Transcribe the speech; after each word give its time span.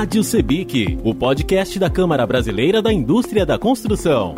Rádio 0.00 0.24
Sebic, 0.24 0.98
o 1.04 1.14
podcast 1.14 1.78
da 1.78 1.90
Câmara 1.90 2.26
Brasileira 2.26 2.80
da 2.80 2.90
Indústria 2.90 3.44
da 3.44 3.58
Construção. 3.58 4.34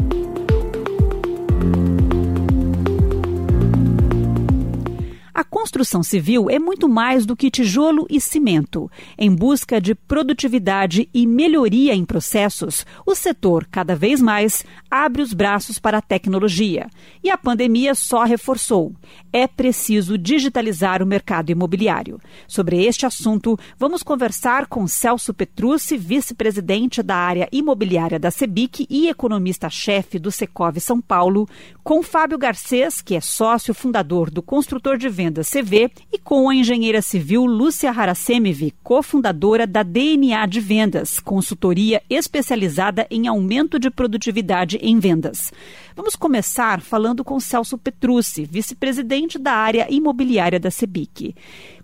Construção 5.73 6.03
civil 6.03 6.51
é 6.51 6.59
muito 6.59 6.87
mais 6.87 7.25
do 7.25 7.35
que 7.35 7.51
tijolo 7.51 8.07
e 8.11 8.21
cimento. 8.21 8.91
Em 9.17 9.35
busca 9.35 9.81
de 9.81 9.95
produtividade 9.95 11.09
e 11.15 11.27
melhoria 11.27 11.95
em 11.95 12.05
processos, 12.05 12.85
o 13.07 13.15
setor, 13.15 13.67
cada 13.71 13.97
vez 13.97 14.21
mais, 14.21 14.67
abre 14.91 15.23
os 15.23 15.33
braços 15.33 15.79
para 15.79 15.97
a 15.97 16.03
tecnologia. 16.03 16.89
E 17.25 17.31
a 17.31 17.39
pandemia 17.39 17.95
só 17.95 18.23
reforçou. 18.25 18.93
É 19.33 19.47
preciso 19.47 20.19
digitalizar 20.19 21.03
o 21.03 21.07
mercado 21.07 21.49
imobiliário. 21.49 22.21
Sobre 22.47 22.85
este 22.85 23.07
assunto, 23.07 23.59
vamos 23.79 24.03
conversar 24.03 24.67
com 24.67 24.87
Celso 24.87 25.33
Petrucci, 25.33 25.97
vice-presidente 25.97 27.03
da 27.03 27.17
área 27.17 27.49
imobiliária 27.51 28.19
da 28.19 28.31
Sebic 28.31 28.87
e 28.91 29.09
economista-chefe 29.09 30.19
do 30.19 30.31
Secov 30.31 30.79
São 30.81 31.01
Paulo, 31.01 31.49
com 31.83 32.03
Fábio 32.03 32.37
Garcês, 32.37 33.01
que 33.01 33.15
é 33.15 33.23
sócio 33.23 33.73
fundador 33.73 34.31
do 34.31 34.43
construtor 34.43 34.99
de 34.99 35.09
vendas 35.09 35.49
CV, 35.63 35.91
e 36.13 36.19
com 36.19 36.49
a 36.49 36.55
engenheira 36.55 37.01
civil 37.01 37.47
Lúcia 37.47 37.91
Harasemevi, 37.91 38.75
cofundadora 38.83 39.67
da 39.67 39.83
DNA 39.83 40.45
de 40.47 40.61
Vendas, 40.61 41.21
consultoria 41.21 42.03
especializada 42.11 43.07
em 43.11 43.29
aumento 43.29 43.79
de 43.79 43.91
produtividade 43.91 44.77
em 44.83 44.99
vendas. 44.99 45.53
Vamos 45.95 46.17
começar 46.17 46.81
falando 46.81 47.23
com 47.23 47.39
Celso 47.39 47.79
Petrucci, 47.79 48.45
vice-presidente 48.45 49.39
da 49.39 49.53
área 49.53 49.87
imobiliária 49.89 50.59
da 50.59 50.71
Sebic. 50.71 51.35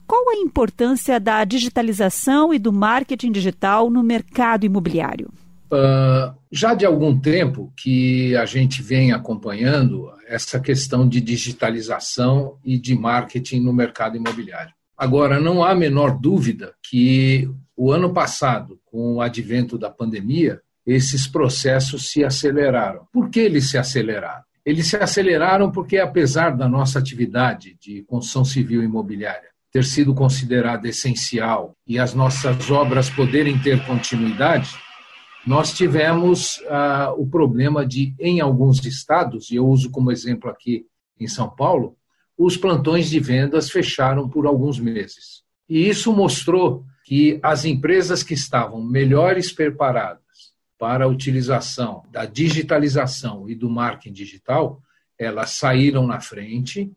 Qual 0.06 0.30
a 0.30 0.36
importância 0.36 1.20
da 1.20 1.44
digitalização 1.44 2.52
e 2.52 2.58
do 2.58 2.72
marketing 2.72 3.30
digital 3.30 3.90
no 3.90 4.02
mercado 4.02 4.64
imobiliário? 4.64 5.28
Uh, 5.70 6.34
já 6.50 6.74
de 6.74 6.86
algum 6.86 7.18
tempo 7.18 7.72
que 7.76 8.36
a 8.36 8.46
gente 8.46 8.82
vem 8.82 9.12
acompanhando 9.12 10.10
essa 10.26 10.58
questão 10.60 11.08
de 11.08 11.20
digitalização 11.20 12.58
e 12.64 12.78
de 12.78 12.94
marketing 12.94 13.60
no 13.60 13.72
mercado 13.72 14.16
imobiliário. 14.16 14.72
Agora, 14.96 15.38
não 15.38 15.62
há 15.62 15.70
a 15.70 15.76
menor 15.76 16.18
dúvida 16.18 16.74
que 16.82 17.48
o 17.76 17.92
ano 17.92 18.12
passado, 18.12 18.80
com 18.84 19.14
o 19.14 19.20
advento 19.20 19.78
da 19.78 19.90
pandemia, 19.90 20.60
esses 20.84 21.26
processos 21.26 22.10
se 22.10 22.24
aceleraram. 22.24 23.06
Por 23.12 23.30
que 23.30 23.40
eles 23.40 23.70
se 23.70 23.78
aceleraram? 23.78 24.42
Eles 24.64 24.88
se 24.88 24.96
aceleraram 24.96 25.70
porque, 25.70 25.98
apesar 25.98 26.56
da 26.56 26.68
nossa 26.68 26.98
atividade 26.98 27.76
de 27.80 28.02
construção 28.02 28.44
civil 28.44 28.82
imobiliária 28.82 29.48
ter 29.70 29.84
sido 29.84 30.14
considerada 30.14 30.88
essencial 30.88 31.76
e 31.86 31.98
as 31.98 32.14
nossas 32.14 32.70
obras 32.70 33.10
poderem 33.10 33.58
ter 33.58 33.84
continuidade, 33.84 34.70
nós 35.48 35.72
tivemos 35.72 36.62
ah, 36.68 37.14
o 37.16 37.26
problema 37.26 37.86
de, 37.86 38.14
em 38.20 38.38
alguns 38.38 38.84
estados, 38.84 39.50
e 39.50 39.56
eu 39.56 39.66
uso 39.66 39.90
como 39.90 40.12
exemplo 40.12 40.50
aqui 40.50 40.84
em 41.18 41.26
São 41.26 41.48
Paulo, 41.48 41.96
os 42.36 42.54
plantões 42.58 43.08
de 43.08 43.18
vendas 43.18 43.70
fecharam 43.70 44.28
por 44.28 44.46
alguns 44.46 44.78
meses. 44.78 45.42
E 45.66 45.88
isso 45.88 46.12
mostrou 46.12 46.84
que 47.02 47.40
as 47.42 47.64
empresas 47.64 48.22
que 48.22 48.34
estavam 48.34 48.82
melhores 48.82 49.50
preparadas 49.50 50.20
para 50.78 51.06
a 51.06 51.08
utilização 51.08 52.04
da 52.10 52.26
digitalização 52.26 53.48
e 53.48 53.54
do 53.54 53.70
marketing 53.70 54.12
digital, 54.12 54.82
elas 55.18 55.52
saíram 55.52 56.06
na 56.06 56.20
frente 56.20 56.92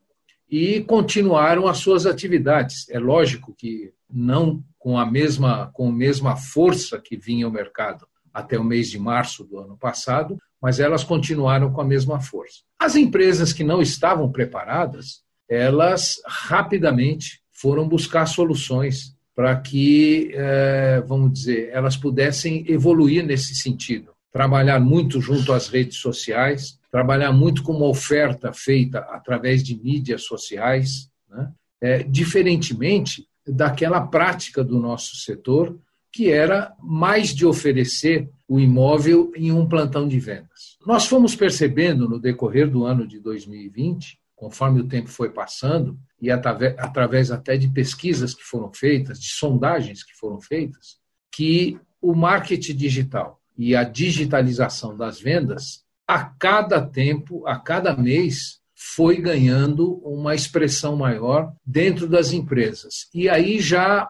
e 0.50 0.82
continuaram 0.82 1.68
as 1.68 1.78
suas 1.78 2.06
atividades. 2.06 2.90
É 2.90 3.00
lógico 3.00 3.56
que 3.58 3.94
não 4.10 4.62
com 4.78 5.00
a 5.00 5.06
mesma 5.06 5.72
com 5.74 5.88
a 5.88 5.94
mesma 5.94 6.36
força 6.36 7.00
que 7.00 7.16
vinha 7.16 7.48
o 7.48 7.52
mercado, 7.52 8.06
até 8.34 8.58
o 8.58 8.64
mês 8.64 8.90
de 8.90 9.00
março 9.00 9.44
do 9.44 9.58
ano 9.58 9.78
passado, 9.78 10.38
mas 10.62 10.80
elas 10.80 11.04
continuaram 11.04 11.72
com 11.72 11.82
a 11.82 11.86
mesma 11.86 12.20
força. 12.20 12.60
As 12.80 12.96
empresas 12.96 13.52
que 13.52 13.64
não 13.64 13.82
estavam 13.82 14.32
preparadas, 14.32 15.22
elas 15.50 16.22
rapidamente 16.26 17.42
foram 17.52 17.88
buscar 17.88 18.26
soluções 18.26 19.16
para 19.36 19.56
que, 19.56 20.32
é, 20.34 21.02
vamos 21.08 21.34
dizer, 21.34 21.70
elas 21.72 21.98
pudessem 21.98 22.66
evoluir 22.68 23.26
nesse 23.26 23.56
sentido. 23.56 24.12
Trabalhar 24.32 24.80
muito 24.80 25.20
junto 25.20 25.52
às 25.52 25.68
redes 25.68 25.98
sociais, 25.98 26.80
trabalhar 26.92 27.32
muito 27.32 27.64
com 27.64 27.74
uma 27.74 27.88
oferta 27.88 28.54
feita 28.54 29.00
através 29.00 29.64
de 29.64 29.76
mídias 29.82 30.24
sociais, 30.24 31.10
né? 31.30 31.52
é, 31.82 32.04
diferentemente 32.04 33.28
daquela 33.48 34.02
prática 34.02 34.64
do 34.64 34.80
nosso 34.80 35.16
setor 35.18 35.78
que 36.12 36.30
era 36.30 36.76
mais 36.82 37.34
de 37.34 37.46
oferecer 37.46 38.30
o 38.48 38.60
imóvel 38.60 39.32
em 39.36 39.52
um 39.52 39.68
plantão 39.68 40.08
de 40.08 40.20
vendas. 40.20 40.78
Nós 40.86 41.06
fomos 41.06 41.36
percebendo 41.36 42.08
no 42.08 42.20
decorrer 42.20 42.70
do 42.70 42.84
ano 42.84 43.08
de 43.08 43.20
2020, 43.20 44.20
conforme 44.36 44.82
o 44.82 44.88
tempo 44.88 45.08
foi 45.08 45.30
passando, 45.30 45.98
e 46.20 46.30
através 46.30 47.32
até 47.32 47.56
de 47.56 47.70
pesquisas 47.70 48.34
que 48.34 48.44
foram 48.44 48.74
feitas, 48.74 49.20
de 49.20 49.30
sondagens 49.30 50.04
que 50.04 50.14
foram 50.18 50.42
feitas, 50.42 50.98
que 51.32 51.80
o 52.02 52.14
marketing 52.14 52.76
digital 52.76 53.40
e 53.58 53.76
a 53.76 53.84
digitalização 53.84 54.98
das 54.98 55.22
vendas, 55.22 55.84
a 56.08 56.26
cada 56.26 56.82
tempo, 56.82 57.48
a 57.48 57.58
cada 57.60 57.96
mês, 57.96 58.60
foi 58.76 59.22
ganhando 59.22 59.94
uma 60.04 60.34
expressão 60.34 60.96
maior 60.96 61.54
dentro 61.64 62.08
das 62.08 62.34
empresas. 62.34 63.08
E 63.14 63.30
aí 63.30 63.60
já 63.60 64.10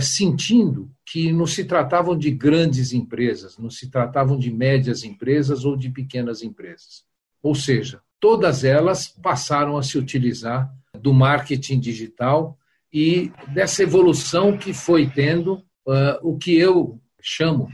sentindo 0.00 0.90
que 1.06 1.32
não 1.32 1.46
se 1.46 1.64
tratavam 1.64 2.18
de 2.18 2.30
grandes 2.30 2.92
empresas, 2.92 3.56
não 3.56 3.70
se 3.70 3.88
tratavam 3.88 4.36
de 4.36 4.50
médias 4.52 5.04
empresas 5.04 5.64
ou 5.64 5.76
de 5.76 5.90
pequenas 5.90 6.42
empresas. 6.42 7.04
Ou 7.42 7.54
seja, 7.54 8.00
todas 8.18 8.64
elas 8.64 9.08
passaram 9.08 9.76
a 9.76 9.82
se 9.82 9.96
utilizar 9.96 10.70
do 11.00 11.14
marketing 11.14 11.80
digital 11.80 12.58
e 12.92 13.32
dessa 13.48 13.82
evolução 13.82 14.56
que 14.56 14.72
foi 14.72 15.08
tendo 15.08 15.54
uh, 15.86 16.18
o 16.22 16.36
que 16.36 16.56
eu 16.56 17.00
chamo 17.20 17.68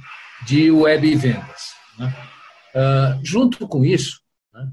de 0.47 0.71
web 0.71 1.15
vendas. 1.17 1.73
Né? 1.99 2.15
Uh, 2.75 3.25
junto 3.25 3.67
com 3.67 3.85
isso, 3.85 4.21
né, 4.53 4.71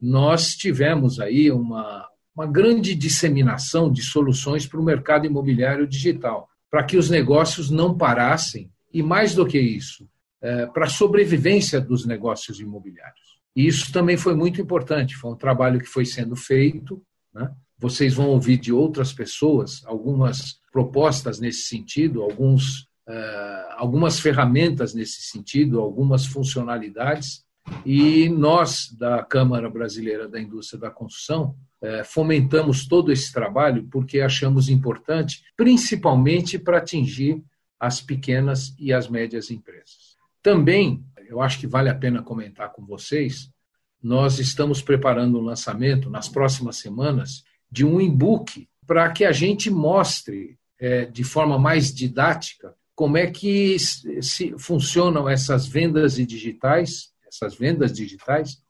nós 0.00 0.50
tivemos 0.50 1.20
aí 1.20 1.50
uma, 1.50 2.06
uma 2.34 2.46
grande 2.46 2.94
disseminação 2.94 3.90
de 3.90 4.02
soluções 4.02 4.66
para 4.66 4.80
o 4.80 4.84
mercado 4.84 5.26
imobiliário 5.26 5.86
digital 5.86 6.48
para 6.74 6.82
que 6.82 6.96
os 6.96 7.08
negócios 7.08 7.70
não 7.70 7.96
parassem 7.96 8.68
e, 8.92 9.00
mais 9.00 9.32
do 9.32 9.46
que 9.46 9.60
isso, 9.60 10.08
é, 10.42 10.66
para 10.66 10.86
a 10.86 10.88
sobrevivência 10.88 11.80
dos 11.80 12.04
negócios 12.04 12.58
imobiliários. 12.58 13.38
E 13.54 13.64
isso 13.64 13.92
também 13.92 14.16
foi 14.16 14.34
muito 14.34 14.60
importante, 14.60 15.14
foi 15.14 15.30
um 15.30 15.36
trabalho 15.36 15.78
que 15.78 15.86
foi 15.86 16.04
sendo 16.04 16.34
feito. 16.34 17.00
Né? 17.32 17.48
Vocês 17.78 18.14
vão 18.14 18.26
ouvir 18.26 18.56
de 18.56 18.72
outras 18.72 19.12
pessoas 19.12 19.82
algumas 19.86 20.58
propostas 20.72 21.38
nesse 21.38 21.68
sentido, 21.68 22.24
alguns, 22.24 22.88
é, 23.08 23.66
algumas 23.76 24.18
ferramentas 24.18 24.94
nesse 24.94 25.22
sentido, 25.22 25.78
algumas 25.78 26.26
funcionalidades. 26.26 27.44
E 27.84 28.28
nós, 28.28 28.90
da 28.92 29.22
Câmara 29.22 29.68
Brasileira 29.70 30.28
da 30.28 30.40
Indústria 30.40 30.80
da 30.80 30.90
Construção, 30.90 31.56
é, 31.80 32.02
fomentamos 32.02 32.86
todo 32.86 33.12
esse 33.12 33.32
trabalho 33.32 33.86
porque 33.90 34.20
achamos 34.20 34.68
importante, 34.68 35.42
principalmente 35.56 36.58
para 36.58 36.78
atingir 36.78 37.42
as 37.78 38.00
pequenas 38.00 38.74
e 38.78 38.92
as 38.92 39.08
médias 39.08 39.50
empresas. 39.50 40.16
Também, 40.42 41.04
eu 41.28 41.40
acho 41.40 41.58
que 41.58 41.66
vale 41.66 41.88
a 41.88 41.94
pena 41.94 42.22
comentar 42.22 42.72
com 42.72 42.84
vocês, 42.84 43.50
nós 44.02 44.38
estamos 44.38 44.82
preparando 44.82 45.38
um 45.38 45.42
lançamento 45.42 46.10
nas 46.10 46.28
próximas 46.28 46.76
semanas 46.76 47.44
de 47.70 47.84
um 47.84 48.00
e-book 48.00 48.68
para 48.86 49.10
que 49.10 49.24
a 49.24 49.32
gente 49.32 49.70
mostre 49.70 50.58
é, 50.78 51.06
de 51.06 51.24
forma 51.24 51.58
mais 51.58 51.92
didática 51.94 52.74
como 52.94 53.16
é 53.16 53.30
que 53.30 53.76
funcionam 54.58 55.28
essas 55.28 55.66
vendas 55.66 56.16
digitais, 56.16 57.13
essas 57.34 57.56
vendas 57.56 57.92
digitais, 57.92 58.62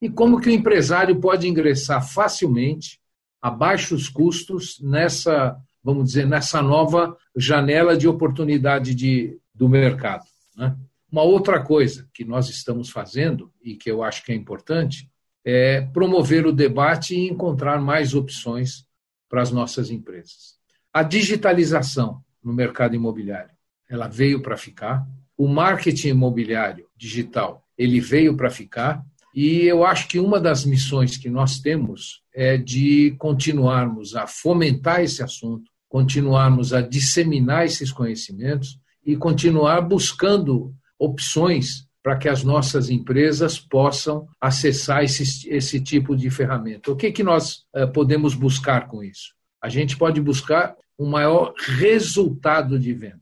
e 0.00 0.08
como 0.08 0.40
que 0.40 0.48
o 0.48 0.52
empresário 0.52 1.20
pode 1.20 1.48
ingressar 1.48 2.06
facilmente, 2.06 3.00
a 3.40 3.50
baixos 3.50 4.08
custos, 4.08 4.78
nessa, 4.80 5.56
vamos 5.82 6.06
dizer, 6.08 6.26
nessa 6.26 6.60
nova 6.60 7.16
janela 7.34 7.96
de 7.96 8.06
oportunidade 8.06 8.94
de, 8.94 9.38
do 9.54 9.68
mercado. 9.68 10.24
Né? 10.56 10.76
Uma 11.10 11.22
outra 11.22 11.62
coisa 11.62 12.08
que 12.12 12.24
nós 12.24 12.48
estamos 12.48 12.90
fazendo, 12.90 13.52
e 13.62 13.74
que 13.74 13.90
eu 13.90 14.02
acho 14.02 14.22
que 14.24 14.32
é 14.32 14.34
importante, 14.34 15.10
é 15.44 15.80
promover 15.80 16.46
o 16.46 16.52
debate 16.52 17.14
e 17.14 17.28
encontrar 17.28 17.80
mais 17.80 18.14
opções 18.14 18.84
para 19.28 19.40
as 19.40 19.50
nossas 19.50 19.90
empresas. 19.90 20.58
A 20.92 21.02
digitalização 21.02 22.22
no 22.42 22.52
mercado 22.52 22.94
imobiliário, 22.94 23.54
ela 23.88 24.06
veio 24.06 24.42
para 24.42 24.56
ficar. 24.56 25.06
O 25.36 25.48
marketing 25.48 26.08
imobiliário 26.08 26.86
digital, 26.96 27.66
ele 27.80 27.98
veio 27.98 28.36
para 28.36 28.50
ficar 28.50 29.02
e 29.34 29.62
eu 29.62 29.84
acho 29.84 30.06
que 30.06 30.18
uma 30.18 30.38
das 30.38 30.66
missões 30.66 31.16
que 31.16 31.30
nós 31.30 31.60
temos 31.60 32.20
é 32.34 32.58
de 32.58 33.12
continuarmos 33.18 34.14
a 34.14 34.26
fomentar 34.26 35.00
esse 35.00 35.22
assunto, 35.22 35.70
continuarmos 35.88 36.74
a 36.74 36.82
disseminar 36.82 37.64
esses 37.64 37.90
conhecimentos 37.90 38.78
e 39.04 39.16
continuar 39.16 39.80
buscando 39.80 40.74
opções 40.98 41.86
para 42.02 42.18
que 42.18 42.28
as 42.28 42.44
nossas 42.44 42.90
empresas 42.90 43.58
possam 43.58 44.28
acessar 44.38 45.02
esse, 45.02 45.48
esse 45.48 45.80
tipo 45.80 46.14
de 46.14 46.28
ferramenta. 46.28 46.90
O 46.90 46.96
que, 46.96 47.10
que 47.10 47.22
nós 47.22 47.64
eh, 47.74 47.86
podemos 47.86 48.34
buscar 48.34 48.88
com 48.88 49.02
isso? 49.02 49.34
A 49.62 49.68
gente 49.68 49.96
pode 49.96 50.20
buscar 50.20 50.74
um 50.98 51.06
maior 51.06 51.54
resultado 51.56 52.78
de 52.78 52.92
vendas. 52.92 53.20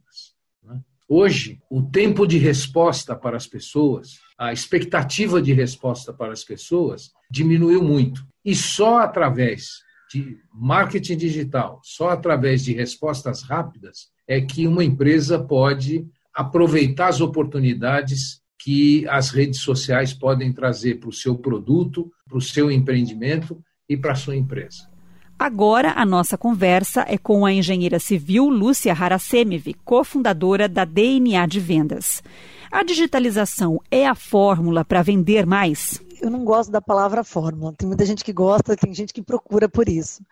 Hoje, 1.10 1.58
o 1.70 1.80
tempo 1.80 2.26
de 2.26 2.36
resposta 2.36 3.16
para 3.16 3.34
as 3.34 3.46
pessoas, 3.46 4.18
a 4.36 4.52
expectativa 4.52 5.40
de 5.40 5.54
resposta 5.54 6.12
para 6.12 6.34
as 6.34 6.44
pessoas 6.44 7.12
diminuiu 7.30 7.82
muito. 7.82 8.26
E 8.44 8.54
só 8.54 8.98
através 8.98 9.78
de 10.12 10.36
marketing 10.52 11.16
digital, 11.16 11.80
só 11.82 12.10
através 12.10 12.62
de 12.62 12.74
respostas 12.74 13.42
rápidas, 13.42 14.10
é 14.26 14.38
que 14.42 14.66
uma 14.66 14.84
empresa 14.84 15.38
pode 15.42 16.06
aproveitar 16.34 17.08
as 17.08 17.22
oportunidades 17.22 18.42
que 18.58 19.08
as 19.08 19.30
redes 19.30 19.60
sociais 19.60 20.12
podem 20.12 20.52
trazer 20.52 20.96
para 20.96 21.08
o 21.08 21.12
seu 21.12 21.38
produto, 21.38 22.12
para 22.28 22.36
o 22.36 22.42
seu 22.42 22.70
empreendimento 22.70 23.62
e 23.88 23.96
para 23.96 24.12
a 24.12 24.16
sua 24.16 24.36
empresa. 24.36 24.90
Agora, 25.38 25.92
a 25.94 26.04
nossa 26.04 26.36
conversa 26.36 27.04
é 27.06 27.16
com 27.16 27.46
a 27.46 27.52
engenheira 27.52 28.00
civil 28.00 28.48
Lúcia 28.48 28.92
Harasemev, 28.92 29.72
cofundadora 29.84 30.68
da 30.68 30.84
DNA 30.84 31.46
de 31.46 31.60
Vendas. 31.60 32.24
A 32.72 32.82
digitalização 32.82 33.80
é 33.88 34.04
a 34.04 34.16
fórmula 34.16 34.84
para 34.84 35.00
vender 35.00 35.46
mais? 35.46 36.02
Eu 36.20 36.28
não 36.28 36.44
gosto 36.44 36.72
da 36.72 36.80
palavra 36.80 37.22
fórmula. 37.22 37.72
Tem 37.72 37.86
muita 37.86 38.04
gente 38.04 38.24
que 38.24 38.32
gosta, 38.32 38.76
tem 38.76 38.92
gente 38.92 39.12
que 39.12 39.22
procura 39.22 39.68
por 39.68 39.88
isso. 39.88 40.24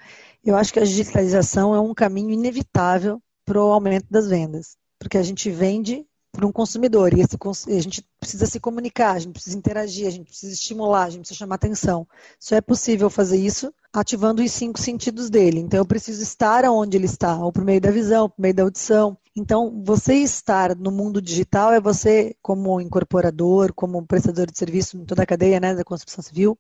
Eu 0.44 0.56
acho 0.56 0.72
que 0.72 0.80
a 0.80 0.84
digitalização 0.84 1.72
é 1.72 1.78
um 1.78 1.94
caminho 1.94 2.32
inevitável 2.32 3.22
para 3.44 3.62
o 3.62 3.70
aumento 3.72 4.06
das 4.10 4.28
vendas, 4.28 4.76
porque 4.98 5.16
a 5.16 5.22
gente 5.22 5.48
vende 5.50 6.04
para 6.32 6.46
um 6.46 6.52
consumidor. 6.52 7.14
E 7.14 7.20
esse, 7.20 7.38
a 7.68 7.80
gente 7.80 8.04
precisa 8.18 8.44
se 8.46 8.58
comunicar, 8.58 9.12
a 9.12 9.18
gente 9.20 9.32
precisa 9.32 9.56
interagir, 9.56 10.06
a 10.06 10.10
gente 10.10 10.26
precisa 10.26 10.52
estimular, 10.52 11.04
a 11.04 11.10
gente 11.10 11.20
precisa 11.20 11.38
chamar 11.38 11.54
atenção. 11.54 12.06
Só 12.40 12.56
é 12.56 12.60
possível 12.60 13.08
fazer 13.08 13.38
isso 13.38 13.72
ativando 14.00 14.42
os 14.42 14.52
cinco 14.52 14.78
sentidos 14.78 15.30
dele. 15.30 15.58
Então, 15.58 15.78
eu 15.78 15.86
preciso 15.86 16.22
estar 16.22 16.64
onde 16.66 16.96
ele 16.96 17.06
está, 17.06 17.38
ou 17.38 17.50
por 17.50 17.64
meio 17.64 17.80
da 17.80 17.90
visão, 17.90 18.28
por 18.28 18.40
meio 18.40 18.54
da 18.54 18.62
audição. 18.62 19.16
Então, 19.34 19.82
você 19.84 20.14
estar 20.16 20.76
no 20.76 20.90
mundo 20.90 21.20
digital 21.20 21.72
é 21.72 21.80
você, 21.80 22.36
como 22.42 22.80
incorporador, 22.80 23.72
como 23.74 24.06
prestador 24.06 24.50
de 24.50 24.58
serviço 24.58 24.98
em 24.98 25.04
toda 25.04 25.22
a 25.22 25.26
cadeia 25.26 25.58
né, 25.58 25.74
da 25.74 25.84
construção 25.84 26.22
civil, 26.22 26.58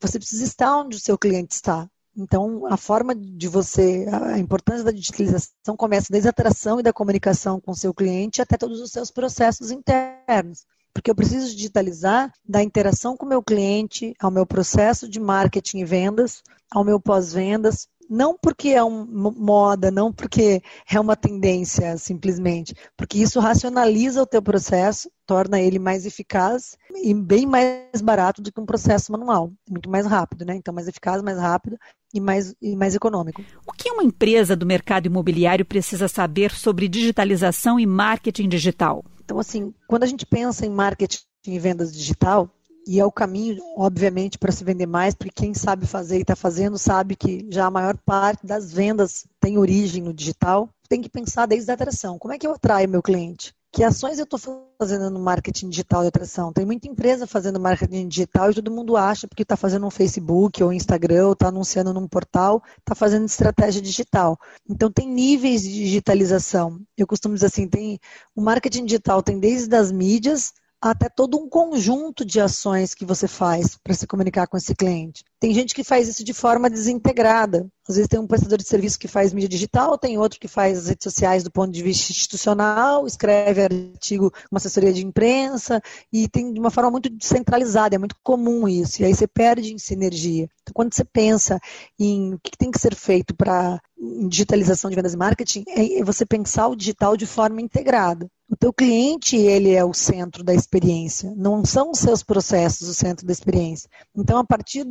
você 0.00 0.18
precisa 0.18 0.44
estar 0.44 0.76
onde 0.78 0.96
o 0.96 1.00
seu 1.00 1.18
cliente 1.18 1.54
está. 1.54 1.88
Então, 2.16 2.66
a 2.66 2.76
forma 2.76 3.14
de 3.14 3.48
você, 3.48 4.06
a 4.10 4.38
importância 4.38 4.84
da 4.84 4.90
digitalização 4.90 5.76
começa 5.76 6.08
desde 6.10 6.28
a 6.28 6.30
atração 6.30 6.78
e 6.78 6.82
da 6.82 6.92
comunicação 6.92 7.60
com 7.60 7.72
o 7.72 7.76
seu 7.76 7.94
cliente 7.94 8.42
até 8.42 8.56
todos 8.56 8.80
os 8.80 8.90
seus 8.90 9.10
processos 9.10 9.70
internos. 9.70 10.64
Porque 10.92 11.10
eu 11.10 11.14
preciso 11.14 11.54
digitalizar 11.54 12.32
da 12.46 12.62
interação 12.62 13.16
com 13.16 13.24
o 13.24 13.28
meu 13.28 13.42
cliente, 13.42 14.14
ao 14.20 14.30
meu 14.30 14.44
processo 14.44 15.08
de 15.08 15.20
marketing 15.20 15.78
e 15.78 15.84
vendas, 15.84 16.42
ao 16.70 16.84
meu 16.84 17.00
pós-vendas, 17.00 17.88
não 18.10 18.36
porque 18.36 18.70
é 18.70 18.82
uma 18.82 19.30
moda, 19.30 19.88
não 19.88 20.12
porque 20.12 20.60
é 20.90 20.98
uma 20.98 21.14
tendência 21.14 21.96
simplesmente, 21.96 22.74
porque 22.96 23.18
isso 23.18 23.38
racionaliza 23.38 24.20
o 24.20 24.26
teu 24.26 24.42
processo, 24.42 25.08
torna 25.24 25.60
ele 25.60 25.78
mais 25.78 26.04
eficaz 26.04 26.76
e 27.04 27.14
bem 27.14 27.46
mais 27.46 28.02
barato 28.02 28.42
do 28.42 28.50
que 28.50 28.60
um 28.60 28.66
processo 28.66 29.12
manual, 29.12 29.52
muito 29.68 29.88
mais 29.88 30.06
rápido, 30.06 30.44
né? 30.44 30.56
Então 30.56 30.74
mais 30.74 30.88
eficaz, 30.88 31.22
mais 31.22 31.38
rápido 31.38 31.78
e 32.12 32.20
mais, 32.20 32.52
e 32.60 32.74
mais 32.74 32.96
econômico. 32.96 33.44
O 33.64 33.72
que 33.72 33.92
uma 33.92 34.02
empresa 34.02 34.56
do 34.56 34.66
mercado 34.66 35.06
imobiliário 35.06 35.64
precisa 35.64 36.08
saber 36.08 36.50
sobre 36.50 36.88
digitalização 36.88 37.78
e 37.78 37.86
marketing 37.86 38.48
digital? 38.48 39.04
Então 39.30 39.38
assim, 39.38 39.72
quando 39.86 40.02
a 40.02 40.06
gente 40.06 40.26
pensa 40.26 40.66
em 40.66 40.70
marketing 40.70 41.22
e 41.46 41.56
vendas 41.56 41.92
digital, 41.94 42.50
e 42.84 42.98
é 42.98 43.04
o 43.04 43.12
caminho, 43.12 43.62
obviamente, 43.76 44.36
para 44.36 44.50
se 44.50 44.64
vender 44.64 44.86
mais, 44.86 45.14
porque 45.14 45.30
quem 45.30 45.54
sabe 45.54 45.86
fazer 45.86 46.18
e 46.18 46.22
está 46.22 46.34
fazendo 46.34 46.76
sabe 46.76 47.14
que 47.14 47.46
já 47.48 47.66
a 47.66 47.70
maior 47.70 47.96
parte 47.98 48.44
das 48.44 48.72
vendas 48.72 49.24
tem 49.38 49.56
origem 49.56 50.02
no 50.02 50.12
digital. 50.12 50.68
Tem 50.88 51.00
que 51.00 51.08
pensar 51.08 51.46
desde 51.46 51.70
a 51.70 51.74
atração. 51.74 52.18
Como 52.18 52.34
é 52.34 52.38
que 52.38 52.44
eu 52.44 52.52
atraio 52.52 52.88
meu 52.88 53.00
cliente? 53.00 53.54
Que 53.72 53.84
ações 53.84 54.18
eu 54.18 54.24
estou 54.24 54.40
fazendo 54.80 55.08
no 55.10 55.20
marketing 55.20 55.68
digital 55.68 56.02
de 56.02 56.08
atração? 56.08 56.52
Tem 56.52 56.66
muita 56.66 56.88
empresa 56.88 57.24
fazendo 57.24 57.60
marketing 57.60 58.08
digital 58.08 58.50
e 58.50 58.54
todo 58.54 58.70
mundo 58.70 58.96
acha 58.96 59.28
porque 59.28 59.44
está 59.44 59.56
fazendo 59.56 59.86
um 59.86 59.90
Facebook 59.90 60.60
ou 60.60 60.72
Instagram, 60.72 61.26
ou 61.26 61.34
está 61.34 61.48
anunciando 61.48 61.94
num 61.94 62.08
portal, 62.08 62.60
está 62.80 62.96
fazendo 62.96 63.26
estratégia 63.26 63.80
digital. 63.80 64.36
Então 64.68 64.90
tem 64.90 65.08
níveis 65.08 65.62
de 65.62 65.72
digitalização. 65.72 66.80
Eu 66.96 67.06
costumo 67.06 67.34
dizer 67.34 67.46
assim, 67.46 67.68
tem 67.68 68.00
o 68.34 68.42
marketing 68.42 68.86
digital 68.86 69.22
tem 69.22 69.38
desde 69.38 69.74
as 69.76 69.92
mídias 69.92 70.52
até 70.80 71.08
todo 71.08 71.38
um 71.38 71.48
conjunto 71.48 72.24
de 72.24 72.40
ações 72.40 72.92
que 72.92 73.04
você 73.04 73.28
faz 73.28 73.76
para 73.76 73.94
se 73.94 74.06
comunicar 74.06 74.48
com 74.48 74.56
esse 74.56 74.74
cliente. 74.74 75.22
Tem 75.40 75.54
gente 75.54 75.74
que 75.74 75.82
faz 75.82 76.06
isso 76.06 76.22
de 76.22 76.34
forma 76.34 76.68
desintegrada. 76.68 77.66
Às 77.88 77.96
vezes 77.96 78.08
tem 78.08 78.20
um 78.20 78.26
prestador 78.26 78.58
de 78.58 78.68
serviço 78.68 78.98
que 78.98 79.08
faz 79.08 79.32
mídia 79.32 79.48
digital, 79.48 79.96
tem 79.96 80.18
outro 80.18 80.38
que 80.38 80.46
faz 80.46 80.78
as 80.78 80.88
redes 80.88 81.02
sociais 81.02 81.42
do 81.42 81.50
ponto 81.50 81.72
de 81.72 81.82
vista 81.82 82.12
institucional, 82.12 83.06
escreve 83.06 83.62
artigo, 83.62 84.30
uma 84.50 84.58
assessoria 84.58 84.92
de 84.92 85.04
imprensa, 85.04 85.80
e 86.12 86.28
tem 86.28 86.52
de 86.52 86.60
uma 86.60 86.70
forma 86.70 86.90
muito 86.90 87.08
descentralizada, 87.08 87.96
é 87.96 87.98
muito 87.98 88.16
comum 88.22 88.68
isso. 88.68 89.00
E 89.00 89.06
aí 89.06 89.14
você 89.14 89.26
perde 89.26 89.72
em 89.72 89.78
sinergia. 89.78 90.48
Então, 90.62 90.74
quando 90.74 90.94
você 90.94 91.04
pensa 91.04 91.58
em 91.98 92.34
o 92.34 92.38
que 92.38 92.56
tem 92.56 92.70
que 92.70 92.78
ser 92.78 92.94
feito 92.94 93.34
para 93.34 93.80
digitalização 94.28 94.90
de 94.90 94.96
vendas 94.96 95.14
e 95.14 95.16
marketing, 95.16 95.64
é 95.66 96.04
você 96.04 96.24
pensar 96.24 96.68
o 96.68 96.76
digital 96.76 97.16
de 97.16 97.26
forma 97.26 97.60
integrada. 97.60 98.28
O 98.48 98.56
teu 98.56 98.72
cliente, 98.72 99.36
ele 99.36 99.72
é 99.72 99.84
o 99.84 99.94
centro 99.94 100.42
da 100.42 100.52
experiência, 100.52 101.32
não 101.36 101.64
são 101.64 101.92
os 101.92 102.00
seus 102.00 102.22
processos 102.22 102.88
o 102.88 102.94
centro 102.94 103.24
da 103.24 103.32
experiência. 103.32 103.88
Então, 104.14 104.38
a 104.38 104.44
partir 104.44 104.84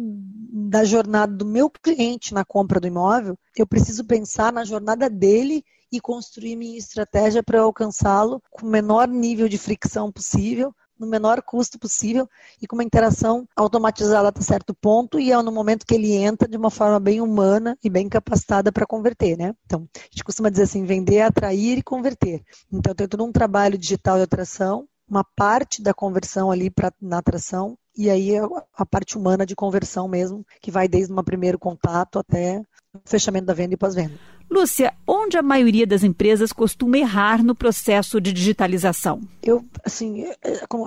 da 0.51 0.85
jornada 0.85 1.35
do 1.35 1.45
meu 1.45 1.69
cliente 1.69 2.33
na 2.33 2.45
compra 2.45 2.79
do 2.79 2.87
imóvel, 2.87 3.37
eu 3.57 3.67
preciso 3.67 4.05
pensar 4.05 4.53
na 4.53 4.63
jornada 4.63 5.09
dele 5.09 5.63
e 5.91 5.99
construir 5.99 6.55
minha 6.55 6.77
estratégia 6.77 7.43
para 7.43 7.61
alcançá-lo 7.61 8.41
com 8.49 8.65
o 8.65 8.69
menor 8.69 9.07
nível 9.07 9.49
de 9.49 9.57
fricção 9.57 10.11
possível, 10.11 10.73
no 10.97 11.07
menor 11.07 11.41
custo 11.41 11.79
possível 11.79 12.27
e 12.61 12.67
com 12.67 12.75
uma 12.75 12.83
interação 12.83 13.47
automatizada 13.55 14.27
até 14.27 14.41
certo 14.41 14.73
ponto 14.73 15.19
e 15.19 15.31
é 15.31 15.41
no 15.41 15.51
momento 15.51 15.85
que 15.85 15.95
ele 15.95 16.11
entra 16.11 16.47
de 16.47 16.57
uma 16.57 16.69
forma 16.69 16.99
bem 16.99 17.21
humana 17.21 17.77
e 17.81 17.89
bem 17.89 18.09
capacitada 18.09 18.71
para 18.71 18.85
converter, 18.85 19.37
né? 19.37 19.55
Então, 19.65 19.87
a 19.95 19.99
gente 20.11 20.23
costuma 20.23 20.49
dizer 20.49 20.63
assim, 20.63 20.83
vender, 20.83 21.21
atrair 21.21 21.77
e 21.77 21.83
converter. 21.83 22.43
Então, 22.71 22.93
tem 22.93 23.07
todo 23.07 23.23
um 23.23 23.31
trabalho 23.31 23.77
digital 23.77 24.17
de 24.17 24.23
atração, 24.23 24.87
uma 25.09 25.23
parte 25.23 25.81
da 25.81 25.93
conversão 25.93 26.51
ali 26.51 26.69
pra, 26.69 26.91
na 27.01 27.17
atração 27.17 27.77
e 27.97 28.09
aí 28.09 28.31
a 28.77 28.85
parte 28.85 29.17
humana 29.17 29.45
de 29.45 29.55
conversão 29.55 30.07
mesmo, 30.07 30.45
que 30.61 30.71
vai 30.71 30.87
desde 30.87 31.11
um 31.11 31.23
primeiro 31.23 31.59
contato 31.59 32.17
até 32.17 32.61
o 32.93 32.99
fechamento 33.03 33.45
da 33.45 33.53
venda 33.53 33.73
e 33.73 33.77
pós-venda. 33.77 34.13
Lúcia, 34.49 34.93
onde 35.05 35.37
a 35.37 35.43
maioria 35.43 35.85
das 35.85 36.03
empresas 36.03 36.51
costuma 36.51 36.97
errar 36.97 37.43
no 37.43 37.53
processo 37.53 38.19
de 38.19 38.33
digitalização? 38.33 39.21
Eu, 39.43 39.63
assim, 39.83 40.25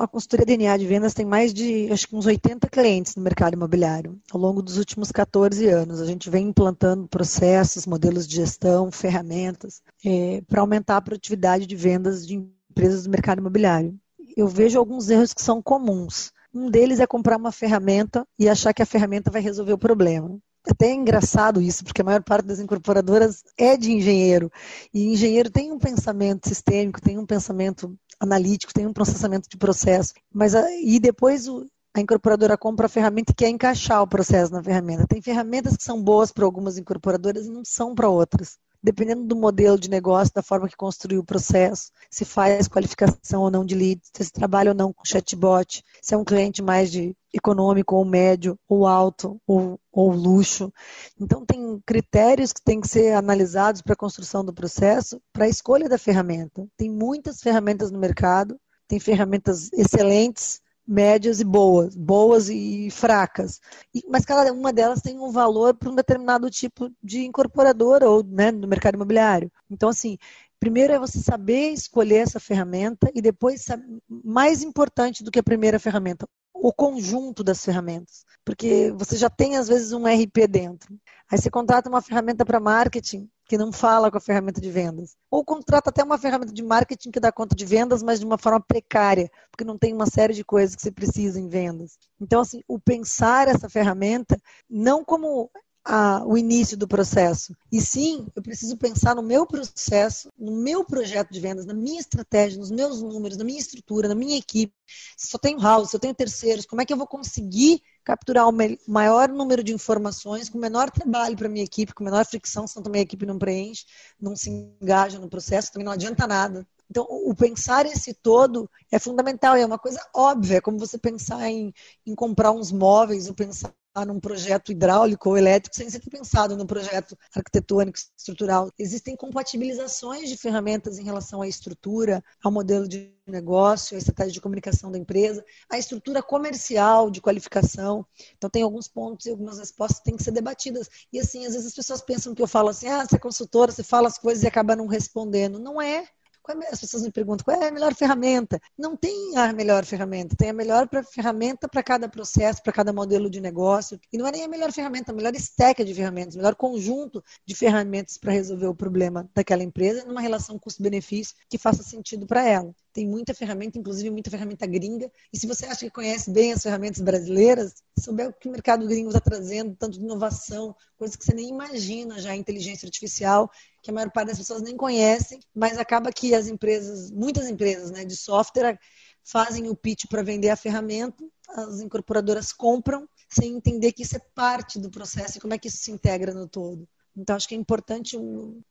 a 0.00 0.09
consultoria 0.09 0.45
DNA 0.45 0.76
de 0.79 0.87
vendas 0.87 1.14
tem 1.14 1.25
mais 1.25 1.55
de, 1.55 1.88
acho 1.93 2.09
que 2.09 2.17
uns 2.17 2.26
80 2.26 2.69
clientes 2.69 3.14
no 3.14 3.23
mercado 3.23 3.55
imobiliário. 3.55 4.19
Ao 4.33 4.41
longo 4.41 4.62
dos 4.62 4.79
últimos 4.79 5.12
14 5.12 5.69
anos, 5.69 6.00
a 6.00 6.07
gente 6.07 6.29
vem 6.29 6.49
implantando 6.49 7.07
processos, 7.07 7.87
modelos 7.87 8.26
de 8.26 8.37
gestão, 8.37 8.91
ferramentas, 8.91 9.81
é, 10.05 10.43
para 10.49 10.61
aumentar 10.61 10.97
a 10.97 11.02
produtividade 11.02 11.67
de 11.67 11.76
vendas 11.76 12.26
de 12.26 12.35
empresas 12.35 13.05
do 13.05 13.11
mercado 13.11 13.38
imobiliário. 13.38 13.95
Eu 14.37 14.49
vejo 14.49 14.79
alguns 14.79 15.09
erros 15.11 15.35
que 15.35 15.43
são 15.43 15.62
comuns. 15.62 16.33
Um 16.55 16.71
deles 16.71 17.01
é 17.01 17.07
comprar 17.07 17.37
uma 17.37 17.53
ferramenta 17.53 18.27
e 18.39 18.49
achar 18.49 18.73
que 18.75 18.83
a 18.83 18.87
ferramenta 18.87 19.31
vai 19.31 19.41
resolver 19.41 19.73
o 19.73 19.79
problema 19.79 20.39
até 20.67 20.89
é 20.89 20.95
engraçado 20.95 21.61
isso, 21.61 21.85
porque 21.85 22.03
a 22.03 22.05
maior 22.05 22.23
parte 22.23 22.47
das 22.47 22.61
incorporadoras 22.61 23.43
é 23.57 23.77
de 23.77 23.91
engenheiro. 23.91 24.51
E 24.95 25.12
engenheiro 25.12 25.51
tem 25.51 25.73
um 25.73 25.79
pensamento 25.79 26.49
sistêmico, 26.49 27.01
tem 27.01 27.19
um 27.19 27.27
pensamento 27.27 27.97
analítico, 28.21 28.73
tem 28.73 28.87
um 28.87 28.93
processamento 28.93 29.49
de 29.49 29.57
processo. 29.57 30.15
Mas 30.33 30.55
a, 30.55 30.71
e 30.73 31.01
depois 31.01 31.49
o, 31.49 31.67
a 31.95 32.01
incorporadora 32.01 32.57
compra 32.57 32.87
a 32.87 32.89
ferramenta 32.89 33.33
e 33.33 33.35
quer 33.35 33.49
encaixar 33.49 34.03
o 34.03 34.07
processo 34.07 34.53
na 34.53 34.62
ferramenta. 34.62 35.07
Tem 35.07 35.21
ferramentas 35.21 35.77
que 35.77 35.83
são 35.83 36.03
boas 36.03 36.31
para 36.31 36.45
algumas 36.45 36.79
incorporadoras 36.79 37.47
e 37.47 37.51
não 37.51 37.65
são 37.65 37.95
para 37.95 38.09
outras 38.09 38.57
dependendo 38.83 39.25
do 39.25 39.37
modelo 39.37 39.79
de 39.79 39.89
negócio, 39.89 40.35
da 40.35 40.43
forma 40.43 40.69
que 40.69 40.77
construiu 40.77 41.21
o 41.21 41.25
processo, 41.25 41.91
se 42.11 42.25
faz 42.25 42.67
qualificação 42.67 43.43
ou 43.43 43.51
não 43.51 43.65
de 43.65 43.75
leads, 43.75 44.11
se 44.12 44.33
trabalha 44.33 44.71
ou 44.71 44.75
não 44.75 44.93
com 44.93 45.05
chatbot, 45.05 45.85
se 46.01 46.15
é 46.15 46.17
um 46.17 46.25
cliente 46.25 46.62
mais 46.62 46.91
de 46.91 47.17
econômico 47.33 47.97
ou 47.97 48.05
médio, 48.05 48.59
ou 48.69 48.87
alto, 48.87 49.41
ou, 49.47 49.79
ou 49.91 50.11
luxo. 50.11 50.73
Então, 51.19 51.47
tem 51.47 51.81
critérios 51.87 52.53
que 52.53 52.62
têm 52.62 52.81
que 52.81 52.89
ser 52.89 53.15
analisados 53.15 53.83
para 53.83 53.95
a 53.95 53.97
construção 53.97 54.45
do 54.45 54.53
processo, 54.53 55.21
para 55.33 55.45
a 55.45 55.49
escolha 55.49 55.89
da 55.89 55.97
ferramenta. 55.97 56.67
Tem 56.77 56.91
muitas 56.91 57.41
ferramentas 57.41 57.91
no 57.91 57.99
mercado, 57.99 58.59
tem 58.87 59.01
ferramentas 59.01 59.73
excelentes, 59.73 60.61
médias 60.87 61.41
e 61.41 61.45
boas, 61.45 61.97
boas 61.97 62.49
e 62.49 62.91
fracas. 62.91 63.61
E, 63.95 64.03
mas 64.09 64.25
cada 64.25 64.53
uma 64.53 64.73
delas 64.73 65.01
tem 65.01 65.19
um 65.19 65.31
valor 65.31 65.75
para 65.75 65.91
um 65.91 65.95
determinado 65.95 66.51
tipo 66.51 66.91
de 67.03 67.25
incorporadora 67.25 68.09
ou 68.09 68.23
né, 68.25 68.51
no 68.51 68.67
mercado 68.69 68.95
imobiliário. 68.95 69.51
Então, 69.71 69.89
assim, 69.89 70.19
Primeiro 70.62 70.93
é 70.93 70.99
você 71.01 71.19
saber 71.19 71.73
escolher 71.73 72.19
essa 72.19 72.39
ferramenta 72.39 73.11
e 73.12 73.21
depois, 73.21 73.67
mais 74.09 74.62
importante 74.62 75.25
do 75.25 75.31
que 75.33 75.41
a 75.41 75.43
primeira 75.43 75.77
ferramenta, 75.77 76.25
o 76.55 76.73
conjunto 76.73 77.43
das 77.43 77.65
ferramentas. 77.65 78.25
Porque 78.45 78.93
você 78.97 79.17
já 79.17 79.29
tem, 79.29 79.57
às 79.57 79.67
vezes, 79.67 79.91
um 79.91 80.07
RP 80.07 80.47
dentro. 80.49 80.97
Aí 81.29 81.37
você 81.37 81.51
contrata 81.51 81.89
uma 81.89 82.01
ferramenta 82.01 82.45
para 82.47 82.61
marketing 82.61 83.29
que 83.52 83.59
não 83.59 83.71
fala 83.71 84.11
com 84.11 84.16
a 84.16 84.21
ferramenta 84.21 84.62
de 84.62 84.71
vendas. 84.71 85.14
Ou 85.30 85.44
contrata 85.44 85.90
até 85.90 86.02
uma 86.02 86.16
ferramenta 86.16 86.54
de 86.54 86.62
marketing 86.62 87.11
que 87.11 87.21
dá 87.21 87.30
conta 87.30 87.54
de 87.54 87.66
vendas, 87.66 88.02
mas 88.02 88.18
de 88.18 88.25
uma 88.25 88.38
forma 88.38 88.59
precária, 88.59 89.30
porque 89.50 89.62
não 89.62 89.76
tem 89.76 89.92
uma 89.92 90.06
série 90.06 90.32
de 90.32 90.42
coisas 90.42 90.75
que 90.75 90.80
você 90.80 90.90
precisa 90.90 91.38
em 91.38 91.50
vendas. 91.50 91.99
Então, 92.18 92.40
assim, 92.40 92.62
o 92.66 92.80
pensar 92.80 93.49
essa 93.49 93.68
ferramenta 93.68 94.40
não 94.71 95.04
como 95.04 95.50
a, 95.85 96.25
o 96.25 96.37
início 96.37 96.77
do 96.77 96.87
processo. 96.87 97.55
E 97.71 97.81
sim, 97.81 98.27
eu 98.35 98.43
preciso 98.43 98.77
pensar 98.77 99.15
no 99.15 99.23
meu 99.23 99.47
processo, 99.47 100.31
no 100.39 100.53
meu 100.53 100.85
projeto 100.85 101.33
de 101.33 101.41
vendas, 101.41 101.67
na 101.67 101.75
minha 101.75 102.01
estratégia, 102.01 102.59
nos 102.59 102.71
meus 102.71 103.03
números, 103.03 103.37
na 103.37 103.45
minha 103.45 103.59
estrutura, 103.59 104.09
na 104.09 104.15
minha 104.15 104.39
equipe. 104.39 104.73
Se 105.17 105.29
só 105.29 105.39
tenho 105.39 105.61
house, 105.61 105.91
se 105.91 105.97
eu 105.97 106.01
tenho 106.01 106.15
terceiros, 106.15 106.67
como 106.67 106.83
é 106.83 106.85
que 106.85 106.93
eu 106.93 106.97
vou 106.97 107.07
conseguir 107.07 107.83
capturar 108.05 108.49
o 108.49 108.53
maior 108.87 109.29
número 109.29 109.62
de 109.62 109.73
informações 109.73 110.49
com 110.49 110.59
menor 110.59 110.91
trabalho 110.91 111.37
para 111.37 111.49
minha 111.49 111.65
equipe, 111.65 111.95
com 111.95 112.05
menor 112.05 112.25
fricção, 112.27 112.67
senão 112.67 112.83
também 112.83 113.01
a 113.01 113.05
equipe 113.05 113.27
não 113.27 113.39
preenche, 113.39 113.85
não 114.21 114.37
se 114.37 114.51
engaja 114.51 115.19
no 115.19 115.29
processo, 115.29 115.73
também 115.73 115.85
não 115.85 115.93
adianta 115.93 116.27
nada. 116.27 116.67
Então, 116.91 117.07
o 117.09 117.35
pensar 117.35 117.87
esse 117.87 118.12
todo 118.12 118.69
é 118.91 118.99
fundamental, 118.99 119.57
é 119.57 119.65
uma 119.65 119.79
coisa 119.79 120.01
óbvia, 120.15 120.57
é 120.59 120.61
como 120.61 120.79
você 120.79 120.99
pensar 120.99 121.49
em, 121.49 121.73
em 122.05 122.15
comprar 122.15 122.53
uns 122.53 122.71
móveis, 122.71 123.29
ou 123.29 123.35
pensar 123.35 123.73
num 124.07 124.19
projeto 124.19 124.73
hidráulico 124.73 125.29
ou 125.29 125.37
elétrico 125.37 125.77
sem 125.77 125.89
ser 125.91 126.01
pensado 126.01 126.57
num 126.57 126.67
projeto 126.67 127.17
arquitetônico 127.35 127.99
estrutural. 128.19 128.71
Existem 128.79 129.15
compatibilizações 129.17 130.29
de 130.29 130.37
ferramentas 130.37 130.99
em 130.99 131.05
relação 131.05 131.43
à 131.43 131.49
estrutura, 131.49 132.23
ao 132.43 132.51
modelo 132.51 132.89
de 132.89 133.13
negócio, 133.27 133.95
à 133.95 133.99
estratégia 133.99 134.33
de 134.33 134.41
comunicação 134.41 134.91
da 134.91 134.99
empresa, 134.99 135.45
à 135.71 135.79
estrutura 135.79 136.23
comercial 136.23 137.11
de 137.11 137.21
qualificação. 137.21 138.05
Então 138.37 138.49
tem 138.51 138.63
alguns 138.63 138.89
pontos 138.89 139.27
e 139.27 139.31
algumas 139.31 139.59
respostas 139.59 139.99
que 139.99 140.05
têm 140.05 140.17
que 140.17 140.23
ser 140.23 140.33
debatidas. 140.33 140.89
E 141.13 141.21
assim, 141.21 141.45
às 141.47 141.53
vezes 141.53 141.69
as 141.69 141.75
pessoas 141.75 142.01
pensam 142.03 142.35
que 142.35 142.43
eu 142.43 142.49
falo 142.49 142.69
assim: 142.71 142.89
"Ah, 142.89 143.05
você 143.07 143.17
é 143.17 143.19
consultora, 143.19 143.71
você 143.73 143.83
fala 143.83 144.09
as 144.09 144.19
coisas 144.19 144.43
e 144.43 144.47
acaba 144.49 144.75
não 144.77 144.87
respondendo". 144.87 145.59
Não 145.59 145.81
é. 145.81 146.07
É 146.49 146.73
as 146.73 146.81
pessoas 146.81 147.05
me 147.05 147.13
perguntam 147.13 147.45
qual 147.45 147.63
é 147.63 147.69
a 147.69 147.71
melhor 147.71 147.95
ferramenta. 147.95 148.61
Não 148.77 148.97
tem 148.97 149.37
a 149.37 149.53
melhor 149.53 149.85
ferramenta, 149.85 150.35
tem 150.37 150.51
a 150.51 150.53
melhor 150.53 150.89
ferramenta 151.05 151.69
para 151.69 151.83
cada 151.83 152.09
processo, 152.09 152.63
para 152.63 152.73
cada 152.73 152.93
modelo 152.93 153.31
de 153.31 153.41
negócio. 153.41 153.99
E 154.13 154.19
não 154.19 154.27
é 154.27 154.33
nem 154.33 154.45
a 154.45 154.49
melhor 154.49 154.73
ferramenta, 154.73 155.13
a 155.13 155.15
melhor 155.15 155.35
stack 155.37 155.85
de 155.85 155.95
ferramentas, 155.95 156.35
o 156.35 156.39
melhor 156.39 156.57
conjunto 156.57 157.23
de 157.47 157.55
ferramentas 157.55 158.19
para 158.19 158.33
resolver 158.33 158.67
o 158.67 158.75
problema 158.75 159.31
daquela 159.35 159.63
empresa 159.63 160.05
numa 160.05 160.21
relação 160.21 160.59
custo-benefício 160.59 161.37
que 161.49 161.59
faça 161.59 161.83
sentido 161.83 162.27
para 162.27 162.47
ela. 162.47 162.75
Tem 162.93 163.07
muita 163.07 163.33
ferramenta, 163.33 163.79
inclusive 163.79 164.11
muita 164.11 164.31
ferramenta 164.31 164.67
gringa. 164.67 165.11
E 165.33 165.39
se 165.39 165.47
você 165.47 165.65
acha 165.65 165.81
que 165.81 165.91
conhece 165.91 166.31
bem 166.31 166.53
as 166.53 166.63
ferramentas 166.63 167.01
brasileiras, 167.01 167.75
souber 167.99 168.29
o 168.29 168.33
que 168.33 168.49
o 168.49 168.53
mercado 168.53 168.87
gringo 168.87 169.09
está 169.09 169.21
trazendo, 169.21 169.75
tanto 169.75 169.99
de 169.99 170.05
inovação, 170.05 170.75
coisas 170.99 171.17
que 171.17 171.25
você 171.25 171.35
nem 171.35 171.49
imagina 171.49 172.19
já, 172.21 172.37
inteligência 172.37 172.87
artificial, 172.87 173.51
que 173.83 173.91
a 173.91 173.95
maior 173.95 174.11
parte 174.11 174.29
das 174.29 174.39
pessoas 174.39 174.61
nem 174.61 174.77
conhecem, 174.77 175.41
mas 175.55 175.79
acaba 175.79 176.13
que 176.13 176.35
as 176.35 176.49
empresas, 176.49 177.11
muitas 177.11 177.49
empresas 177.49 177.91
né, 177.91 178.05
de 178.05 178.15
software, 178.15 178.79
fazem 179.25 179.69
o 179.69 179.77
pitch 179.77 180.07
para 180.09 180.23
vender 180.23 180.51
a 180.51 180.57
ferramenta, 180.57 181.25
as 181.49 181.81
incorporadoras 181.81 182.53
compram, 182.53 183.09
sem 183.29 183.57
entender 183.57 183.93
que 183.93 184.03
isso 184.03 184.17
é 184.17 184.21
parte 184.35 184.79
do 184.79 184.91
processo 184.91 185.39
e 185.39 185.41
como 185.41 185.55
é 185.55 185.59
que 185.59 185.69
isso 185.69 185.79
se 185.79 185.91
integra 185.91 186.35
no 186.35 186.47
todo. 186.49 186.87
Então, 187.16 187.37
acho 187.37 187.47
que 187.47 187.54
é 187.54 187.59
importante 187.59 188.16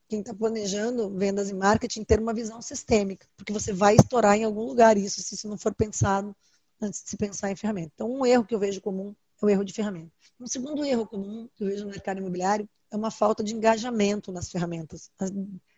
quem 0.10 0.22
está 0.22 0.34
planejando 0.34 1.10
vendas 1.16 1.50
e 1.50 1.54
marketing 1.54 2.04
ter 2.04 2.20
uma 2.20 2.34
visão 2.34 2.62
sistêmica, 2.62 3.28
porque 3.38 3.54
você 3.54 3.72
vai 3.72 3.96
estourar 3.96 4.36
em 4.36 4.44
algum 4.44 4.64
lugar 4.64 4.98
isso 4.98 5.22
se 5.22 5.36
isso 5.36 5.48
não 5.48 5.58
for 5.58 5.74
pensado 5.76 6.36
antes 6.82 7.04
de 7.04 7.10
se 7.10 7.18
pensar 7.18 7.52
em 7.52 7.56
ferramenta. 7.56 7.92
Então, 7.94 8.12
um 8.12 8.26
erro 8.26 8.44
que 8.44 8.56
eu 8.56 8.60
vejo 8.60 8.82
comum 8.82 9.16
é 9.42 9.46
o 9.46 9.50
erro 9.50 9.64
de 9.64 9.74
ferramenta. 9.74 10.12
Um 10.40 10.48
segundo 10.48 10.84
erro 10.84 11.06
comum 11.06 11.48
que 11.56 11.64
eu 11.64 11.68
vejo 11.68 11.84
no 11.84 11.92
mercado 11.92 12.18
imobiliário 12.18 12.68
é 12.90 12.98
uma 12.98 13.12
falta 13.12 13.44
de 13.44 13.54
engajamento 13.54 14.32
nas 14.32 14.50
ferramentas. 14.50 15.12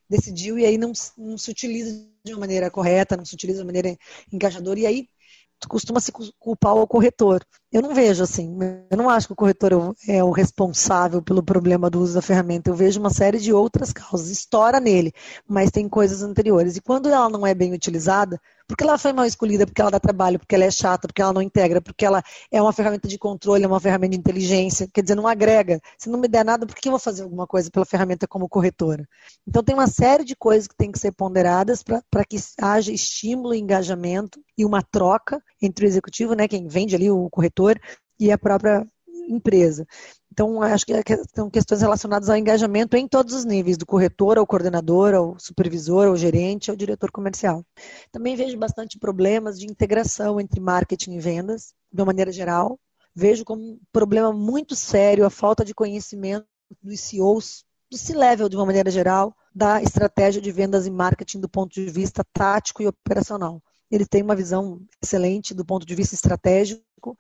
Decidiu 0.10 0.58
e 0.58 0.66
aí 0.66 0.78
não, 0.78 0.94
não 1.18 1.38
se 1.38 1.52
utiliza 1.52 2.08
de 2.24 2.34
uma 2.34 2.42
maneira 2.42 2.72
correta, 2.72 3.18
não 3.18 3.26
se 3.26 3.36
utiliza 3.36 3.58
de 3.58 3.64
uma 3.64 3.74
maneira 3.74 3.98
engajadora, 4.32 4.80
e 4.80 4.86
aí 4.86 5.10
costuma 5.68 6.00
se 6.00 6.12
culpar 6.40 6.76
o 6.76 6.88
corretor. 6.88 7.44
Eu 7.72 7.82
não 7.82 7.94
vejo 7.94 8.24
assim, 8.24 8.58
eu 8.90 8.98
não 8.98 9.10
acho 9.10 9.28
que 9.28 9.34
o 9.34 9.36
corretor 9.36 9.96
é 10.08 10.24
o 10.24 10.32
responsável 10.32 11.22
pelo 11.22 11.42
problema 11.42 11.90
do 11.90 12.00
uso 12.00 12.14
da 12.14 12.22
ferramenta. 12.22 12.70
Eu 12.70 12.76
vejo 12.76 13.00
uma 13.00 13.10
série 13.10 13.40
de 13.40 13.52
outras 13.52 13.92
causas. 13.92 14.30
Estoura 14.30 14.80
nele, 14.80 15.12
mas 15.48 15.72
tem 15.72 15.90
coisas 15.90 16.22
anteriores. 16.22 16.78
E 16.78 16.82
quando 16.82 17.10
ela 17.10 17.30
não 17.30 17.46
é 17.46 17.54
bem 17.54 17.74
utilizada, 17.74 18.40
porque 18.68 18.84
ela 18.84 18.98
foi 18.98 19.14
mal 19.14 19.26
escolhida, 19.26 19.66
porque 19.66 19.82
ela 19.82 19.92
dá 19.92 20.00
trabalho, 20.00 20.40
porque 20.40 20.56
ela 20.56 20.64
é 20.64 20.72
chata, 20.72 21.08
porque 21.08 21.22
ela 21.22 21.34
não 21.34 21.42
integra, 21.42 21.82
porque 21.82 22.06
ela 22.06 22.24
é 22.52 22.62
uma 22.62 22.74
ferramenta 22.74 23.08
de 23.08 23.18
controle, 23.18 23.64
é 23.64 23.68
uma 23.68 23.80
ferramenta 23.80 24.12
de 24.12 24.18
inteligência, 24.18 24.88
quer 24.94 25.02
dizer, 25.02 25.16
não 25.16 25.28
agrega. 25.28 25.80
Se 25.98 26.10
não 26.10 26.20
me 26.20 26.28
der 26.28 26.46
nada, 26.46 26.66
por 26.66 26.76
que 26.76 26.88
eu 26.88 26.92
vou 26.92 27.00
fazer 27.00 27.24
alguma 27.24 27.46
coisa 27.48 27.70
pela 27.70 27.86
ferramenta 27.86 28.28
como 28.28 28.50
corretora? 28.50 29.08
Então 29.48 29.64
tem 29.64 29.76
uma 29.76 29.88
série 29.88 30.24
de 30.24 30.36
coisas 30.36 30.68
que 30.68 30.76
tem 30.76 30.92
que 30.92 31.00
ser 31.00 31.12
ponderadas 31.12 31.84
para 31.84 32.26
que 32.26 32.38
haja 32.62 32.92
estímulo 32.92 33.54
e 33.54 33.60
engajamento 33.60 34.40
e 34.58 34.66
uma 34.66 34.82
troca 34.82 35.42
entre 35.62 35.86
o 35.86 35.88
executivo, 35.88 36.34
né, 36.34 36.48
quem 36.48 36.68
vende 36.68 36.96
ali 36.96 37.10
o 37.10 37.30
corretor, 37.30 37.80
e 38.20 38.32
a 38.32 38.38
própria 38.38 38.86
empresa. 39.28 39.86
Então, 40.34 40.64
acho 40.64 40.84
que 40.84 40.94
são 41.36 41.48
questões 41.48 41.82
relacionadas 41.82 42.28
ao 42.28 42.36
engajamento 42.36 42.98
em 42.98 43.08
todos 43.08 43.36
os 43.36 43.46
níveis, 43.46 43.78
do 43.78 43.86
corretor 43.86 44.40
ao 44.40 44.48
coordenador, 44.48 45.14
ao 45.14 45.38
supervisor, 45.38 46.08
ao 46.08 46.18
gerente, 46.18 46.72
ao 46.72 46.76
diretor 46.76 47.12
comercial. 47.12 47.64
Também 48.12 48.36
vejo 48.36 48.58
bastante 48.58 48.98
problemas 48.98 49.60
de 49.60 49.68
integração 49.68 50.42
entre 50.42 50.60
marketing 50.60 51.14
e 51.14 51.20
vendas, 51.20 51.76
de 51.92 52.02
uma 52.02 52.08
maneira 52.08 52.32
geral. 52.32 52.80
Vejo 53.14 53.46
como 53.46 53.62
um 53.62 53.80
problema 53.92 54.34
muito 54.34 54.76
sério 54.76 55.24
a 55.24 55.30
falta 55.30 55.64
de 55.64 55.72
conhecimento 55.72 56.48
dos 56.82 57.00
CEOs, 57.00 57.64
do 57.92 57.96
C-level 57.96 58.50
de 58.50 58.56
uma 58.56 58.66
maneira 58.66 58.90
geral, 58.90 59.36
da 59.54 59.84
estratégia 59.84 60.42
de 60.42 60.52
vendas 60.52 60.88
e 60.88 60.90
marketing 60.90 61.42
do 61.42 61.48
ponto 61.48 61.72
de 61.72 61.86
vista 61.92 62.26
tático 62.34 62.82
e 62.82 62.88
operacional. 62.88 63.62
Ele 63.94 64.08
tem 64.08 64.24
uma 64.24 64.36
visão 64.36 64.82
excelente 65.02 65.54
do 65.54 65.64
ponto 65.64 65.86
de 65.86 65.94
vista 65.94 66.16
estratégico, 66.16 67.16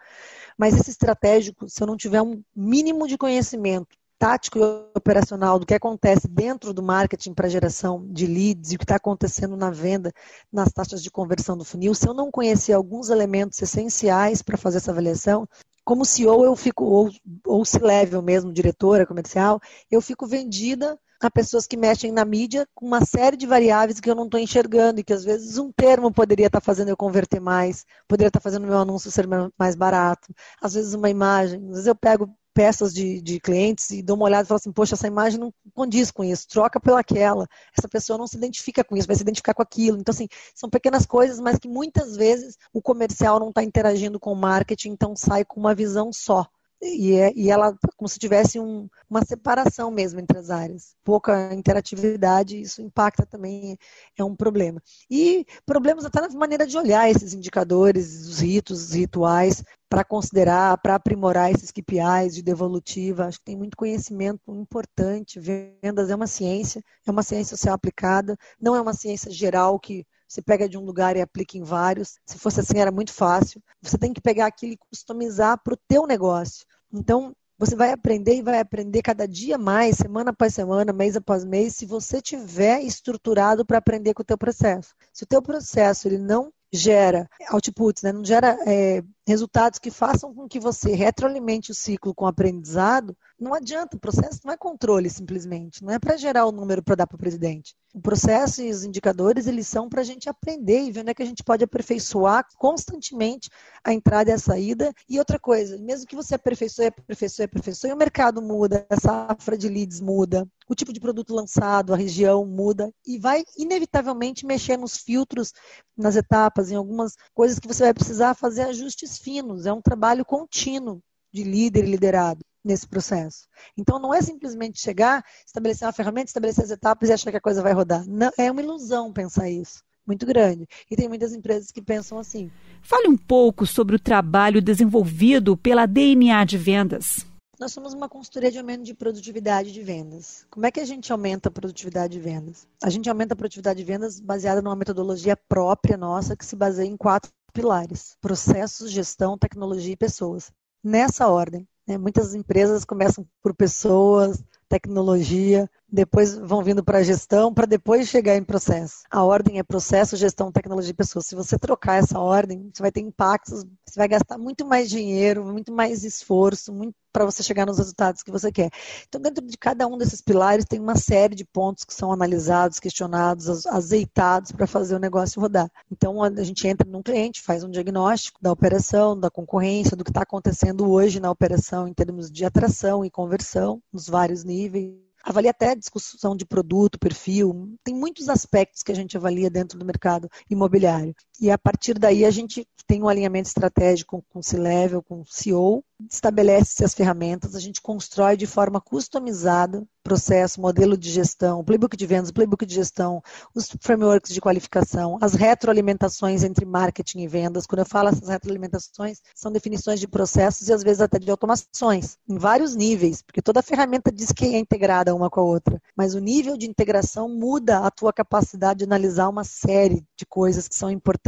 mas 0.57 0.75
esse 0.75 0.89
estratégico, 0.89 1.69
se 1.69 1.83
eu 1.83 1.87
não 1.87 1.95
tiver 1.95 2.21
um 2.21 2.41
mínimo 2.55 3.07
de 3.07 3.15
conhecimento 3.15 3.95
tático 4.17 4.57
e 4.57 4.97
operacional 4.97 5.59
do 5.59 5.65
que 5.65 5.73
acontece 5.75 6.27
dentro 6.27 6.73
do 6.73 6.81
marketing 6.81 7.33
para 7.33 7.49
geração 7.49 8.07
de 8.09 8.25
leads 8.25 8.71
e 8.71 8.75
o 8.75 8.77
que 8.79 8.85
está 8.85 8.95
acontecendo 8.95 9.55
na 9.55 9.69
venda, 9.69 10.11
nas 10.51 10.71
taxas 10.71 11.03
de 11.03 11.11
conversão 11.11 11.55
do 11.55 11.65
funil, 11.65 11.93
se 11.93 12.07
eu 12.07 12.13
não 12.13 12.31
conhecer 12.31 12.73
alguns 12.73 13.09
elementos 13.09 13.61
essenciais 13.61 14.41
para 14.41 14.57
fazer 14.57 14.77
essa 14.77 14.91
avaliação, 14.91 15.47
como 15.83 16.05
CEO 16.05 16.43
eu 16.43 16.55
fico, 16.55 16.85
ou, 16.85 17.11
ou 17.45 17.65
se 17.65 17.77
level 17.77 18.21
mesmo, 18.21 18.51
diretora 18.51 19.05
comercial, 19.05 19.59
eu 19.91 20.01
fico 20.01 20.25
vendida 20.25 20.97
a 21.27 21.31
pessoas 21.31 21.65
que 21.65 21.77
mexem 21.77 22.11
na 22.11 22.25
mídia 22.25 22.67
com 22.75 22.85
uma 22.85 23.05
série 23.05 23.37
de 23.37 23.47
variáveis 23.47 23.99
que 23.99 24.09
eu 24.09 24.15
não 24.15 24.25
estou 24.25 24.39
enxergando 24.39 24.99
e 24.99 25.03
que 25.03 25.13
às 25.13 25.23
vezes 25.23 25.57
um 25.57 25.71
termo 25.71 26.11
poderia 26.11 26.47
estar 26.47 26.59
tá 26.59 26.65
fazendo 26.65 26.89
eu 26.89 26.97
converter 26.97 27.39
mais, 27.39 27.85
poderia 28.07 28.27
estar 28.27 28.39
tá 28.39 28.43
fazendo 28.43 28.67
meu 28.67 28.77
anúncio 28.77 29.11
ser 29.11 29.27
mais 29.57 29.75
barato, 29.75 30.33
às 30.61 30.73
vezes 30.73 30.93
uma 30.93 31.09
imagem, 31.09 31.59
às 31.65 31.69
vezes 31.69 31.87
eu 31.87 31.95
pego 31.95 32.29
peças 32.53 32.93
de, 32.93 33.21
de 33.21 33.39
clientes 33.39 33.89
e 33.89 34.01
dou 34.03 34.15
uma 34.15 34.25
olhada 34.25 34.43
e 34.43 34.47
falo 34.47 34.57
assim, 34.57 34.71
poxa, 34.71 34.93
essa 34.95 35.07
imagem 35.07 35.39
não 35.39 35.51
condiz 35.73 36.11
com 36.11 36.23
isso, 36.23 36.47
troca 36.47 36.79
pelaquela. 36.79 37.47
Essa 37.75 37.89
pessoa 37.89 38.17
não 38.17 38.27
se 38.27 38.37
identifica 38.37 38.83
com 38.83 38.95
isso, 38.95 39.07
vai 39.07 39.15
se 39.15 39.23
identificar 39.23 39.53
com 39.55 39.63
aquilo. 39.63 39.97
Então, 39.97 40.13
assim, 40.13 40.27
são 40.53 40.69
pequenas 40.69 41.05
coisas, 41.05 41.39
mas 41.39 41.57
que 41.57 41.67
muitas 41.67 42.15
vezes 42.15 42.55
o 42.71 42.81
comercial 42.81 43.39
não 43.39 43.49
está 43.49 43.63
interagindo 43.63 44.19
com 44.19 44.31
o 44.31 44.35
marketing, 44.35 44.89
então 44.89 45.15
sai 45.15 45.43
com 45.43 45.59
uma 45.59 45.73
visão 45.73 46.13
só 46.13 46.47
e, 46.83 47.13
é, 47.13 47.31
e 47.35 47.49
ela 47.49 47.75
como 47.95 48.07
se 48.07 48.19
tivesse 48.19 48.59
um, 48.59 48.89
uma 49.09 49.23
separação 49.23 49.89
mesmo 49.89 50.19
entre 50.19 50.37
as 50.37 50.49
áreas. 50.49 50.95
Pouca 51.03 51.53
interatividade, 51.53 52.59
isso 52.59 52.81
impacta 52.81 53.25
também, 53.25 53.77
é 54.17 54.23
um 54.23 54.35
problema. 54.35 54.81
E 55.09 55.45
problemas 55.65 56.05
até 56.05 56.21
na 56.21 56.29
maneira 56.29 56.67
de 56.67 56.77
olhar 56.77 57.09
esses 57.09 57.33
indicadores, 57.33 58.27
os 58.27 58.39
ritos, 58.39 58.83
os 58.83 58.93
rituais, 58.93 59.63
para 59.89 60.03
considerar, 60.03 60.77
para 60.79 60.95
aprimorar 60.95 61.51
esses 61.51 61.71
KPIs 61.71 62.35
de 62.35 62.41
devolutiva. 62.41 63.25
Acho 63.25 63.39
que 63.39 63.45
tem 63.45 63.55
muito 63.55 63.77
conhecimento 63.77 64.41
importante. 64.53 65.39
Vendas 65.39 66.09
é 66.09 66.15
uma 66.15 66.27
ciência, 66.27 66.83
é 67.05 67.11
uma 67.11 67.23
ciência 67.23 67.55
social 67.55 67.75
aplicada, 67.75 68.35
não 68.59 68.75
é 68.75 68.81
uma 68.81 68.93
ciência 68.93 69.31
geral 69.31 69.79
que 69.79 70.05
você 70.33 70.41
pega 70.41 70.67
de 70.67 70.77
um 70.79 70.83
lugar 70.83 71.15
e 71.15 71.21
aplica 71.21 71.57
em 71.59 71.63
vários. 71.63 72.17
Se 72.25 72.39
fosse 72.39 72.59
assim, 72.59 72.79
era 72.79 72.91
muito 72.91 73.13
fácil. 73.13 73.61
Você 73.81 73.99
tem 73.99 74.11
que 74.11 74.19
pegar 74.19 74.47
aquilo 74.47 74.73
e 74.73 74.77
customizar 74.77 75.61
para 75.63 75.75
o 75.75 75.79
teu 75.87 76.07
negócio. 76.07 76.65
Então, 76.91 77.35
você 77.57 77.75
vai 77.75 77.91
aprender 77.91 78.37
e 78.37 78.41
vai 78.41 78.59
aprender 78.59 79.03
cada 79.03 79.27
dia 79.27 79.59
mais, 79.59 79.97
semana 79.97 80.31
após 80.31 80.55
semana, 80.55 80.91
mês 80.91 81.15
após 81.15 81.45
mês, 81.45 81.75
se 81.75 81.85
você 81.85 82.19
tiver 82.19 82.81
estruturado 82.81 83.63
para 83.63 83.77
aprender 83.77 84.15
com 84.15 84.23
o 84.23 84.25
teu 84.25 84.37
processo. 84.37 84.95
Se 85.13 85.23
o 85.23 85.27
teu 85.27 85.39
processo 85.39 86.07
ele 86.07 86.17
não 86.17 86.51
gera 86.73 87.29
outputs, 87.51 88.01
né? 88.01 88.11
não 88.11 88.25
gera 88.25 88.57
é, 88.65 89.03
resultados 89.25 89.79
que 89.79 89.89
façam 89.89 90.33
com 90.33 90.47
que 90.47 90.59
você 90.59 90.93
retroalimente 90.93 91.71
o 91.71 91.75
ciclo 91.75 92.13
com 92.13 92.25
aprendizado, 92.25 93.15
não 93.39 93.53
adianta, 93.53 93.97
o 93.97 93.99
processo 93.99 94.39
não 94.45 94.53
é 94.53 94.57
controle 94.57 95.09
simplesmente, 95.09 95.83
não 95.83 95.93
é 95.93 95.99
para 95.99 96.17
gerar 96.17 96.45
o 96.45 96.51
número 96.51 96.83
para 96.83 96.95
dar 96.95 97.07
para 97.07 97.15
o 97.15 97.19
presidente. 97.19 97.75
O 97.93 98.01
processo 98.01 98.61
e 98.61 98.71
os 98.71 98.83
indicadores, 98.83 99.45
eles 99.45 99.67
são 99.67 99.87
para 99.87 100.01
a 100.01 100.03
gente 100.03 100.27
aprender 100.27 100.81
e 100.81 100.91
ver 100.91 101.01
onde 101.01 101.11
é 101.11 101.13
que 101.13 101.21
a 101.21 101.25
gente 101.25 101.43
pode 101.43 101.63
aperfeiçoar 101.63 102.43
constantemente 102.57 103.49
a 103.83 103.93
entrada 103.93 104.31
e 104.31 104.33
a 104.33 104.39
saída. 104.39 104.91
E 105.07 105.19
outra 105.19 105.37
coisa, 105.37 105.77
mesmo 105.77 106.07
que 106.07 106.15
você 106.15 106.33
aperfeiçoe, 106.33 106.87
aperfeiçoe, 106.87 107.45
aperfeiçoe, 107.45 107.93
o 107.93 107.97
mercado 107.97 108.41
muda, 108.41 108.85
a 108.89 108.99
safra 108.99 109.55
de 109.55 109.69
leads 109.69 109.99
muda, 109.99 110.47
o 110.67 110.73
tipo 110.73 110.91
de 110.91 110.99
produto 110.99 111.35
lançado, 111.35 111.93
a 111.93 111.97
região 111.97 112.45
muda 112.45 112.91
e 113.05 113.19
vai 113.19 113.43
inevitavelmente 113.57 114.45
mexer 114.45 114.75
nos 114.75 114.97
filtros, 114.97 115.53
nas 115.95 116.15
etapas, 116.15 116.71
em 116.71 116.75
algumas 116.75 117.15
coisas 117.33 117.59
que 117.59 117.67
você 117.67 117.83
vai 117.83 117.93
precisar 117.93 118.33
fazer 118.33 118.63
ajustes 118.63 119.12
finos. 119.17 119.65
É 119.65 119.73
um 119.73 119.81
trabalho 119.81 120.25
contínuo 120.25 121.01
de 121.31 121.43
líder 121.43 121.85
e 121.85 121.91
liderado 121.91 122.41
nesse 122.63 122.87
processo. 122.87 123.47
Então 123.77 123.99
não 123.99 124.13
é 124.13 124.21
simplesmente 124.21 124.79
chegar, 124.79 125.23
estabelecer 125.45 125.85
uma 125.85 125.93
ferramenta, 125.93 126.29
estabelecer 126.29 126.63
as 126.63 126.71
etapas 126.71 127.09
e 127.09 127.13
achar 127.13 127.31
que 127.31 127.37
a 127.37 127.41
coisa 127.41 127.61
vai 127.61 127.73
rodar. 127.73 128.05
Não, 128.07 128.31
é 128.37 128.49
uma 128.49 128.61
ilusão 128.61 129.11
pensar 129.11 129.49
isso. 129.49 129.83
Muito 130.05 130.25
grande. 130.25 130.67
E 130.91 130.95
tem 130.95 131.07
muitas 131.07 131.33
empresas 131.33 131.71
que 131.71 131.81
pensam 131.81 132.17
assim. 132.17 132.51
Fale 132.81 133.07
um 133.07 133.17
pouco 133.17 133.65
sobre 133.65 133.95
o 133.95 133.99
trabalho 133.99 134.61
desenvolvido 134.61 135.55
pela 135.55 135.85
DNA 135.85 136.43
de 136.43 136.57
vendas. 136.57 137.25
Nós 137.57 137.71
somos 137.71 137.93
uma 137.93 138.09
consultoria 138.09 138.51
de 138.51 138.57
aumento 138.57 138.83
de 138.83 138.93
produtividade 138.93 139.71
de 139.71 139.81
vendas. 139.81 140.45
Como 140.49 140.65
é 140.65 140.71
que 140.71 140.81
a 140.81 140.85
gente 140.85 141.11
aumenta 141.11 141.47
a 141.47 141.51
produtividade 141.51 142.11
de 142.11 142.19
vendas? 142.19 142.67
A 142.83 142.89
gente 142.89 143.09
aumenta 143.09 143.33
a 143.33 143.37
produtividade 143.37 143.79
de 143.79 143.85
vendas 143.85 144.19
baseada 144.19 144.61
numa 144.61 144.75
metodologia 144.75 145.37
própria 145.37 145.95
nossa 145.95 146.35
que 146.35 146.45
se 146.45 146.55
baseia 146.55 146.87
em 146.87 146.97
quatro 146.97 147.31
pilares: 147.53 148.17
processos, 148.19 148.91
gestão, 148.91 149.37
tecnologia 149.37 149.93
e 149.93 149.97
pessoas. 149.97 150.51
Nessa 150.83 151.27
ordem. 151.27 151.67
Né? 151.87 151.97
Muitas 151.97 152.33
empresas 152.33 152.83
começam 152.83 153.25
por 153.41 153.53
pessoas, 153.53 154.43
tecnologia, 154.67 155.69
depois 155.93 156.35
vão 156.35 156.63
vindo 156.63 156.83
para 156.83 156.97
a 156.97 157.03
gestão, 157.03 157.53
para 157.53 157.67
depois 157.67 158.07
chegar 158.07 158.35
em 158.35 158.43
processo. 158.43 159.03
A 159.11 159.23
ordem 159.23 159.59
é 159.59 159.63
processo, 159.63 160.17
gestão, 160.17 160.51
tecnologia 160.51 160.89
e 160.89 160.95
pessoas. 160.95 161.27
Se 161.27 161.35
você 161.35 161.57
trocar 161.57 161.97
essa 161.97 162.19
ordem, 162.19 162.71
você 162.73 162.81
vai 162.81 162.91
ter 162.91 163.01
impactos, 163.01 163.63
você 163.85 163.99
vai 163.99 164.07
gastar 164.07 164.39
muito 164.39 164.65
mais 164.65 164.89
dinheiro, 164.89 165.45
muito 165.45 165.71
mais 165.71 166.03
esforço, 166.03 166.73
muito 166.73 166.95
para 167.11 167.25
você 167.25 167.43
chegar 167.43 167.67
nos 167.67 167.77
resultados 167.77 168.23
que 168.23 168.31
você 168.31 168.51
quer. 168.51 168.71
Então, 169.07 169.21
dentro 169.21 169.45
de 169.45 169.55
cada 169.55 169.85
um 169.85 169.95
desses 169.95 170.19
pilares, 170.19 170.65
tem 170.65 170.79
uma 170.79 170.95
série 170.95 171.35
de 171.35 171.45
pontos 171.45 171.83
que 171.83 171.93
são 171.93 172.11
analisados, 172.11 172.79
questionados, 172.79 173.67
azeitados 173.67 174.51
para 174.51 174.65
fazer 174.65 174.95
o 174.95 174.99
negócio 174.99 175.39
rodar. 175.39 175.69
Então, 175.91 176.23
a 176.23 176.43
gente 176.43 176.67
entra 176.67 176.89
num 176.89 177.03
cliente, 177.03 177.43
faz 177.43 177.63
um 177.63 177.69
diagnóstico 177.69 178.41
da 178.41 178.51
operação, 178.51 179.19
da 179.19 179.29
concorrência, 179.29 179.95
do 179.95 180.03
que 180.03 180.09
está 180.09 180.23
acontecendo 180.23 180.89
hoje 180.89 181.19
na 181.19 181.29
operação 181.29 181.87
em 181.87 181.93
termos 181.93 182.31
de 182.31 182.45
atração 182.45 183.05
e 183.05 183.11
conversão, 183.11 183.79
nos 183.93 184.07
vários 184.07 184.43
níveis 184.43 185.12
avalia 185.23 185.51
até 185.51 185.73
discussão 185.73 186.35
de 186.35 186.45
produto, 186.45 186.99
perfil, 186.99 187.75
tem 187.83 187.95
muitos 187.95 188.27
aspectos 188.27 188.83
que 188.83 188.91
a 188.91 188.95
gente 188.95 189.15
avalia 189.15 189.49
dentro 189.49 189.79
do 189.79 189.85
mercado 189.85 190.29
imobiliário. 190.49 191.15
E 191.39 191.49
a 191.49 191.57
partir 191.57 191.97
daí 191.97 192.25
a 192.25 192.31
gente 192.31 192.67
tem 192.85 193.01
um 193.01 193.07
alinhamento 193.07 193.47
estratégico 193.47 194.23
com 194.29 194.39
o 194.39 194.43
C-Level, 194.43 195.01
com 195.01 195.21
o 195.21 195.25
CEO, 195.25 195.83
estabelece 196.09 196.83
as 196.83 196.93
ferramentas, 196.93 197.55
a 197.55 197.59
gente 197.59 197.81
constrói 197.81 198.35
de 198.37 198.45
forma 198.45 198.79
customizada 198.79 199.85
processo, 200.03 200.59
modelo 200.59 200.97
de 200.97 201.09
gestão, 201.09 201.63
playbook 201.63 201.95
de 201.95 202.05
vendas, 202.05 202.29
playbook 202.29 202.65
de 202.65 202.75
gestão, 202.75 203.23
os 203.55 203.73
frameworks 203.79 204.33
de 204.33 204.41
qualificação, 204.41 205.17
as 205.21 205.33
retroalimentações 205.33 206.43
entre 206.43 206.65
marketing 206.65 207.21
e 207.21 207.27
vendas. 207.27 207.65
Quando 207.65 207.79
eu 207.79 207.85
falo 207.85 208.09
essas 208.09 208.27
retroalimentações, 208.27 209.21
são 209.33 209.51
definições 209.51 209.99
de 209.99 210.07
processos 210.07 210.67
e 210.67 210.73
às 210.73 210.83
vezes 210.83 211.01
até 211.01 211.17
de 211.17 211.31
automações, 211.31 212.17
em 212.27 212.37
vários 212.37 212.75
níveis, 212.75 213.21
porque 213.21 213.41
toda 213.41 213.61
ferramenta 213.61 214.11
diz 214.11 214.31
que 214.31 214.45
é 214.45 214.59
integrada 214.59 215.15
uma 215.15 215.29
com 215.29 215.39
a 215.39 215.43
outra, 215.43 215.81
mas 215.95 216.13
o 216.13 216.19
nível 216.19 216.57
de 216.57 216.69
integração 216.69 217.29
muda 217.29 217.79
a 217.79 217.89
tua 217.89 218.11
capacidade 218.11 218.79
de 218.79 218.85
analisar 218.85 219.29
uma 219.29 219.45
série 219.45 220.05
de 220.17 220.25
coisas 220.25 220.67
que 220.67 220.75
são 220.75 220.91
importantes, 220.91 221.22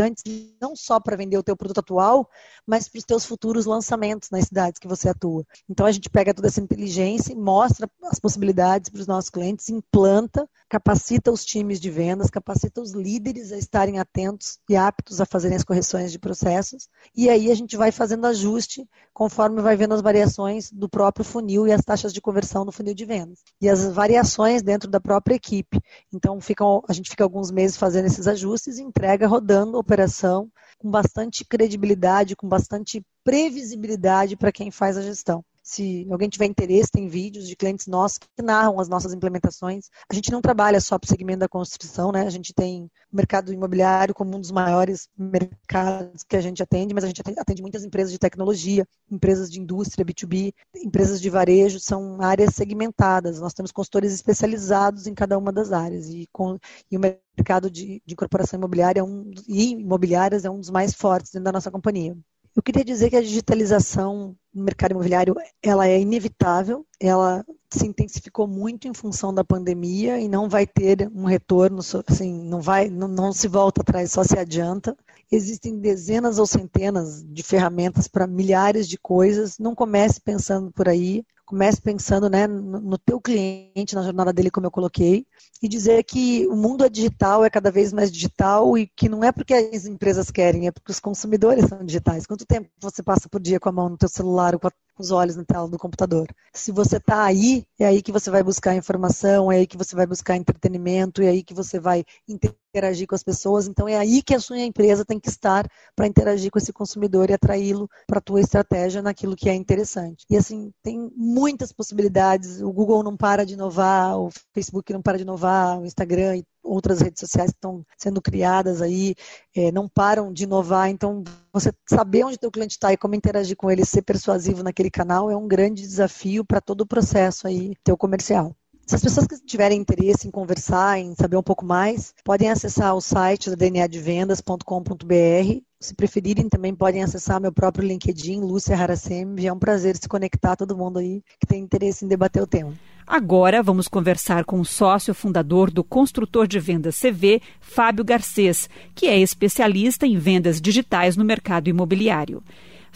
não 0.59 0.75
só 0.75 0.99
para 0.99 1.15
vender 1.15 1.37
o 1.37 1.43
teu 1.43 1.55
produto 1.55 1.79
atual, 1.79 2.29
mas 2.65 2.87
para 2.87 2.99
os 2.99 3.05
teus 3.05 3.25
futuros 3.25 3.65
lançamentos 3.65 4.29
nas 4.29 4.45
cidades 4.45 4.79
que 4.79 4.87
você 4.87 5.09
atua. 5.09 5.45
Então 5.69 5.85
a 5.85 5.91
gente 5.91 6.09
pega 6.09 6.33
toda 6.33 6.47
essa 6.47 6.61
inteligência 6.61 7.31
e 7.33 7.35
mostra 7.35 7.89
as 8.03 8.19
possibilidades 8.19 8.89
para 8.89 9.01
os 9.01 9.07
nossos 9.07 9.29
clientes, 9.29 9.69
implanta, 9.69 10.47
capacita 10.69 11.31
os 11.31 11.45
times 11.45 11.79
de 11.79 11.89
vendas, 11.89 12.29
capacita 12.29 12.81
os 12.81 12.91
líderes 12.91 13.51
a 13.51 13.57
estarem 13.57 13.99
atentos 13.99 14.57
e 14.69 14.75
aptos 14.75 15.21
a 15.21 15.25
fazerem 15.25 15.55
as 15.55 15.63
correções 15.63 16.11
de 16.11 16.19
processos. 16.19 16.87
E 17.15 17.29
aí 17.29 17.51
a 17.51 17.55
gente 17.55 17.77
vai 17.77 17.91
fazendo 17.91 18.25
ajuste 18.25 18.87
conforme 19.13 19.61
vai 19.61 19.75
vendo 19.75 19.93
as 19.93 20.01
variações 20.01 20.71
do 20.71 20.89
próprio 20.89 21.23
funil 21.23 21.67
e 21.67 21.71
as 21.71 21.81
taxas 21.81 22.11
de 22.11 22.19
conversão 22.19 22.65
no 22.65 22.71
funil 22.71 22.93
de 22.93 23.05
vendas. 23.05 23.39
E 23.61 23.69
as 23.69 23.85
variações 23.85 24.61
dentro 24.61 24.89
da 24.89 24.99
própria 24.99 25.35
equipe. 25.35 25.79
Então 26.11 26.41
fica, 26.41 26.65
a 26.87 26.93
gente 26.93 27.09
fica 27.09 27.23
alguns 27.23 27.51
meses 27.51 27.77
fazendo 27.77 28.05
esses 28.05 28.27
ajustes 28.27 28.77
e 28.77 28.83
entrega 28.83 29.27
rodando 29.27 29.77
operação 29.85 30.51
com 30.79 30.89
bastante 30.89 31.45
credibilidade, 31.45 32.35
com 32.35 32.47
bastante 32.47 33.05
previsibilidade 33.23 34.35
para 34.35 34.51
quem 34.51 34.71
faz 34.71 34.97
a 34.97 35.01
gestão. 35.01 35.45
Se 35.67 36.05
alguém 36.11 36.29
tiver 36.29 36.45
interesse, 36.45 36.91
tem 36.91 37.07
vídeos 37.07 37.47
de 37.47 37.55
clientes 37.55 37.87
nossos 37.87 38.19
que 38.19 38.27
narram 38.43 38.79
as 38.79 38.87
nossas 38.87 39.13
implementações. 39.13 39.89
A 40.07 40.13
gente 40.13 40.31
não 40.31 40.39
trabalha 40.39 40.79
só 40.79 40.99
para 40.99 41.07
o 41.07 41.09
segmento 41.09 41.39
da 41.39 41.47
construção, 41.47 42.11
né? 42.11 42.21
A 42.21 42.29
gente 42.29 42.53
tem 42.53 42.83
o 43.11 43.15
mercado 43.15 43.51
imobiliário 43.51 44.13
como 44.13 44.37
um 44.37 44.39
dos 44.39 44.51
maiores 44.51 45.09
mercados 45.17 46.21
que 46.21 46.35
a 46.37 46.41
gente 46.41 46.61
atende, 46.61 46.93
mas 46.93 47.03
a 47.03 47.07
gente 47.07 47.19
atende 47.19 47.63
muitas 47.63 47.83
empresas 47.83 48.11
de 48.11 48.19
tecnologia, 48.19 48.87
empresas 49.09 49.49
de 49.49 49.59
indústria, 49.59 50.05
B2B, 50.05 50.53
empresas 50.75 51.19
de 51.19 51.31
varejo, 51.31 51.79
são 51.79 52.21
áreas 52.21 52.53
segmentadas. 52.53 53.39
Nós 53.39 53.55
temos 53.55 53.71
consultores 53.71 54.13
especializados 54.13 55.07
em 55.07 55.15
cada 55.15 55.35
uma 55.35 55.51
das 55.51 55.71
áreas. 55.71 56.09
E, 56.09 56.29
com, 56.31 56.59
e 56.91 56.95
o 56.95 56.99
mercado 56.99 57.71
de, 57.71 58.03
de 58.05 58.13
incorporação 58.13 58.59
imobiliária 58.59 58.99
é 58.99 59.03
um, 59.03 59.31
e 59.47 59.71
imobiliárias 59.71 60.45
é 60.45 60.49
um 60.49 60.59
dos 60.59 60.69
mais 60.69 60.93
fortes 60.93 61.31
dentro 61.31 61.45
da 61.45 61.53
nossa 61.53 61.71
companhia. 61.71 62.15
Eu 62.55 62.63
queria 62.63 62.85
dizer 62.85 63.09
que 63.09 63.17
a 63.17 63.21
digitalização 63.21 64.33
no 64.53 64.63
mercado 64.63 64.91
imobiliário 64.91 65.35
ela 65.61 65.87
é 65.87 65.99
inevitável, 65.99 66.85
ela 66.97 67.45
se 67.69 67.85
intensificou 67.85 68.47
muito 68.47 68.87
em 68.87 68.93
função 68.93 69.33
da 69.33 69.43
pandemia 69.43 70.17
e 70.21 70.29
não 70.29 70.47
vai 70.47 70.65
ter 70.65 71.11
um 71.13 71.25
retorno, 71.25 71.79
assim, 72.07 72.33
não 72.43 72.61
vai, 72.61 72.89
não, 72.89 73.09
não 73.09 73.33
se 73.33 73.49
volta 73.49 73.81
atrás, 73.81 74.11
só 74.13 74.23
se 74.23 74.39
adianta. 74.39 74.95
Existem 75.29 75.77
dezenas 75.77 76.39
ou 76.39 76.47
centenas 76.47 77.25
de 77.25 77.43
ferramentas 77.43 78.07
para 78.07 78.25
milhares 78.25 78.87
de 78.87 78.97
coisas. 78.97 79.59
Não 79.59 79.75
comece 79.75 80.21
pensando 80.21 80.71
por 80.71 80.87
aí 80.87 81.25
comece 81.45 81.81
pensando 81.81 82.29
né, 82.29 82.47
no 82.47 82.97
teu 82.97 83.21
cliente, 83.21 83.95
na 83.95 84.01
jornada 84.01 84.33
dele, 84.33 84.49
como 84.49 84.65
eu 84.65 84.71
coloquei, 84.71 85.25
e 85.61 85.67
dizer 85.67 86.03
que 86.03 86.47
o 86.47 86.55
mundo 86.55 86.83
é 86.83 86.89
digital, 86.89 87.45
é 87.45 87.49
cada 87.49 87.71
vez 87.71 87.93
mais 87.93 88.11
digital, 88.11 88.77
e 88.77 88.87
que 88.87 89.07
não 89.07 89.23
é 89.23 89.31
porque 89.31 89.53
as 89.53 89.85
empresas 89.85 90.31
querem, 90.31 90.67
é 90.67 90.71
porque 90.71 90.91
os 90.91 90.99
consumidores 90.99 91.65
são 91.65 91.83
digitais. 91.85 92.25
Quanto 92.25 92.45
tempo 92.45 92.69
você 92.81 93.03
passa 93.03 93.29
por 93.29 93.39
dia 93.39 93.59
com 93.59 93.69
a 93.69 93.71
mão 93.71 93.89
no 93.89 93.97
teu 93.97 94.09
celular 94.09 94.53
ou 94.53 94.59
com 94.59 94.67
os 94.97 95.11
olhos 95.11 95.35
na 95.35 95.43
tela 95.43 95.67
do 95.67 95.77
computador? 95.77 96.27
Se 96.53 96.71
você 96.71 96.97
está 96.97 97.23
aí, 97.23 97.65
é 97.79 97.85
aí 97.85 98.01
que 98.01 98.11
você 98.11 98.29
vai 98.29 98.43
buscar 98.43 98.75
informação, 98.75 99.51
é 99.51 99.57
aí 99.57 99.67
que 99.67 99.77
você 99.77 99.95
vai 99.95 100.05
buscar 100.05 100.35
entretenimento, 100.35 101.21
é 101.21 101.27
aí 101.27 101.43
que 101.43 101.53
você 101.53 101.79
vai 101.79 102.03
interagir 102.27 103.07
com 103.07 103.15
as 103.15 103.23
pessoas. 103.23 103.67
Então 103.67 103.87
é 103.87 103.97
aí 103.97 104.21
que 104.21 104.33
a 104.33 104.39
sua 104.39 104.59
empresa 104.59 105.05
tem 105.05 105.19
que 105.19 105.29
estar 105.29 105.67
para 105.95 106.07
interagir 106.07 106.51
com 106.51 106.59
esse 106.59 106.73
consumidor 106.73 107.29
e 107.29 107.33
atraí-lo 107.33 107.89
para 108.07 108.19
a 108.19 108.21
tua 108.21 108.41
estratégia 108.41 109.01
naquilo 109.01 109.35
que 109.35 109.49
é 109.49 109.53
interessante. 109.53 110.25
E 110.29 110.37
assim, 110.37 110.71
tem 110.83 111.11
muitas 111.15 111.71
possibilidades. 111.71 112.61
O 112.61 112.71
Google 112.71 113.03
não 113.03 113.15
para 113.15 113.45
de 113.45 113.53
inovar, 113.53 114.17
o 114.19 114.29
Facebook 114.53 114.91
não 114.93 115.01
para 115.01 115.17
de 115.17 115.23
inovar, 115.23 115.79
o 115.79 115.85
Instagram 115.85 116.37
e 116.37 116.45
outras 116.65 116.99
redes 116.99 117.19
sociais 117.19 117.51
que 117.51 117.57
estão 117.57 117.85
sendo 117.97 118.21
criadas 118.21 118.81
aí 118.81 119.15
é, 119.55 119.71
não 119.71 119.87
param 119.87 120.33
de 120.33 120.43
inovar. 120.43 120.89
Então, 120.89 121.23
você 121.53 121.71
saber 121.87 122.25
onde 122.25 122.37
teu 122.37 122.51
cliente 122.51 122.73
está 122.73 122.91
e 122.91 122.97
como 122.97 123.15
interagir 123.15 123.55
com 123.55 123.69
ele, 123.69 123.85
ser 123.85 124.01
persuasivo 124.01 124.63
naquele 124.63 124.89
canal 124.89 125.29
é 125.29 125.37
um 125.37 125.47
grande 125.47 125.81
desafio 125.81 126.43
para 126.43 126.59
todo 126.59 126.81
o 126.81 126.87
processo 126.87 127.47
aí 127.47 127.73
teu 127.83 127.95
comercial. 127.95 128.55
Se 128.85 128.93
as 128.93 129.01
pessoas 129.01 129.25
que 129.25 129.43
tiverem 129.43 129.79
interesse 129.79 130.27
em 130.27 130.31
conversar, 130.31 130.99
em 130.99 131.15
saber 131.15 131.37
um 131.37 131.41
pouco 131.41 131.65
mais, 131.65 132.13
podem 132.23 132.51
acessar 132.51 132.93
o 132.93 133.01
site 133.01 133.49
da 133.49 133.55
dnadevendas.com.br. 133.55 135.61
Se 135.79 135.95
preferirem, 135.95 136.47
também 136.47 136.75
podem 136.75 137.01
acessar 137.01 137.41
meu 137.41 137.51
próprio 137.51 137.87
LinkedIn, 137.87 138.41
Lúcia 138.41 138.77
Haracem. 138.77 139.25
É 139.43 139.51
um 139.51 139.57
prazer 139.57 139.97
se 139.97 140.07
conectar 140.07 140.55
todo 140.55 140.77
mundo 140.77 140.99
aí 140.99 141.23
que 141.39 141.47
tem 141.47 141.63
interesse 141.63 142.05
em 142.05 142.07
debater 142.07 142.43
o 142.43 142.47
tema. 142.47 142.75
Agora 143.07 143.63
vamos 143.63 143.87
conversar 143.87 144.45
com 144.45 144.59
o 144.59 144.65
sócio 144.65 145.15
fundador 145.15 145.71
do 145.71 145.83
construtor 145.83 146.47
de 146.47 146.59
vendas 146.59 146.99
CV, 146.99 147.41
Fábio 147.59 148.05
Garcês, 148.05 148.69
que 148.93 149.07
é 149.07 149.17
especialista 149.17 150.05
em 150.05 150.19
vendas 150.19 150.61
digitais 150.61 151.17
no 151.17 151.25
mercado 151.25 151.67
imobiliário. 151.67 152.43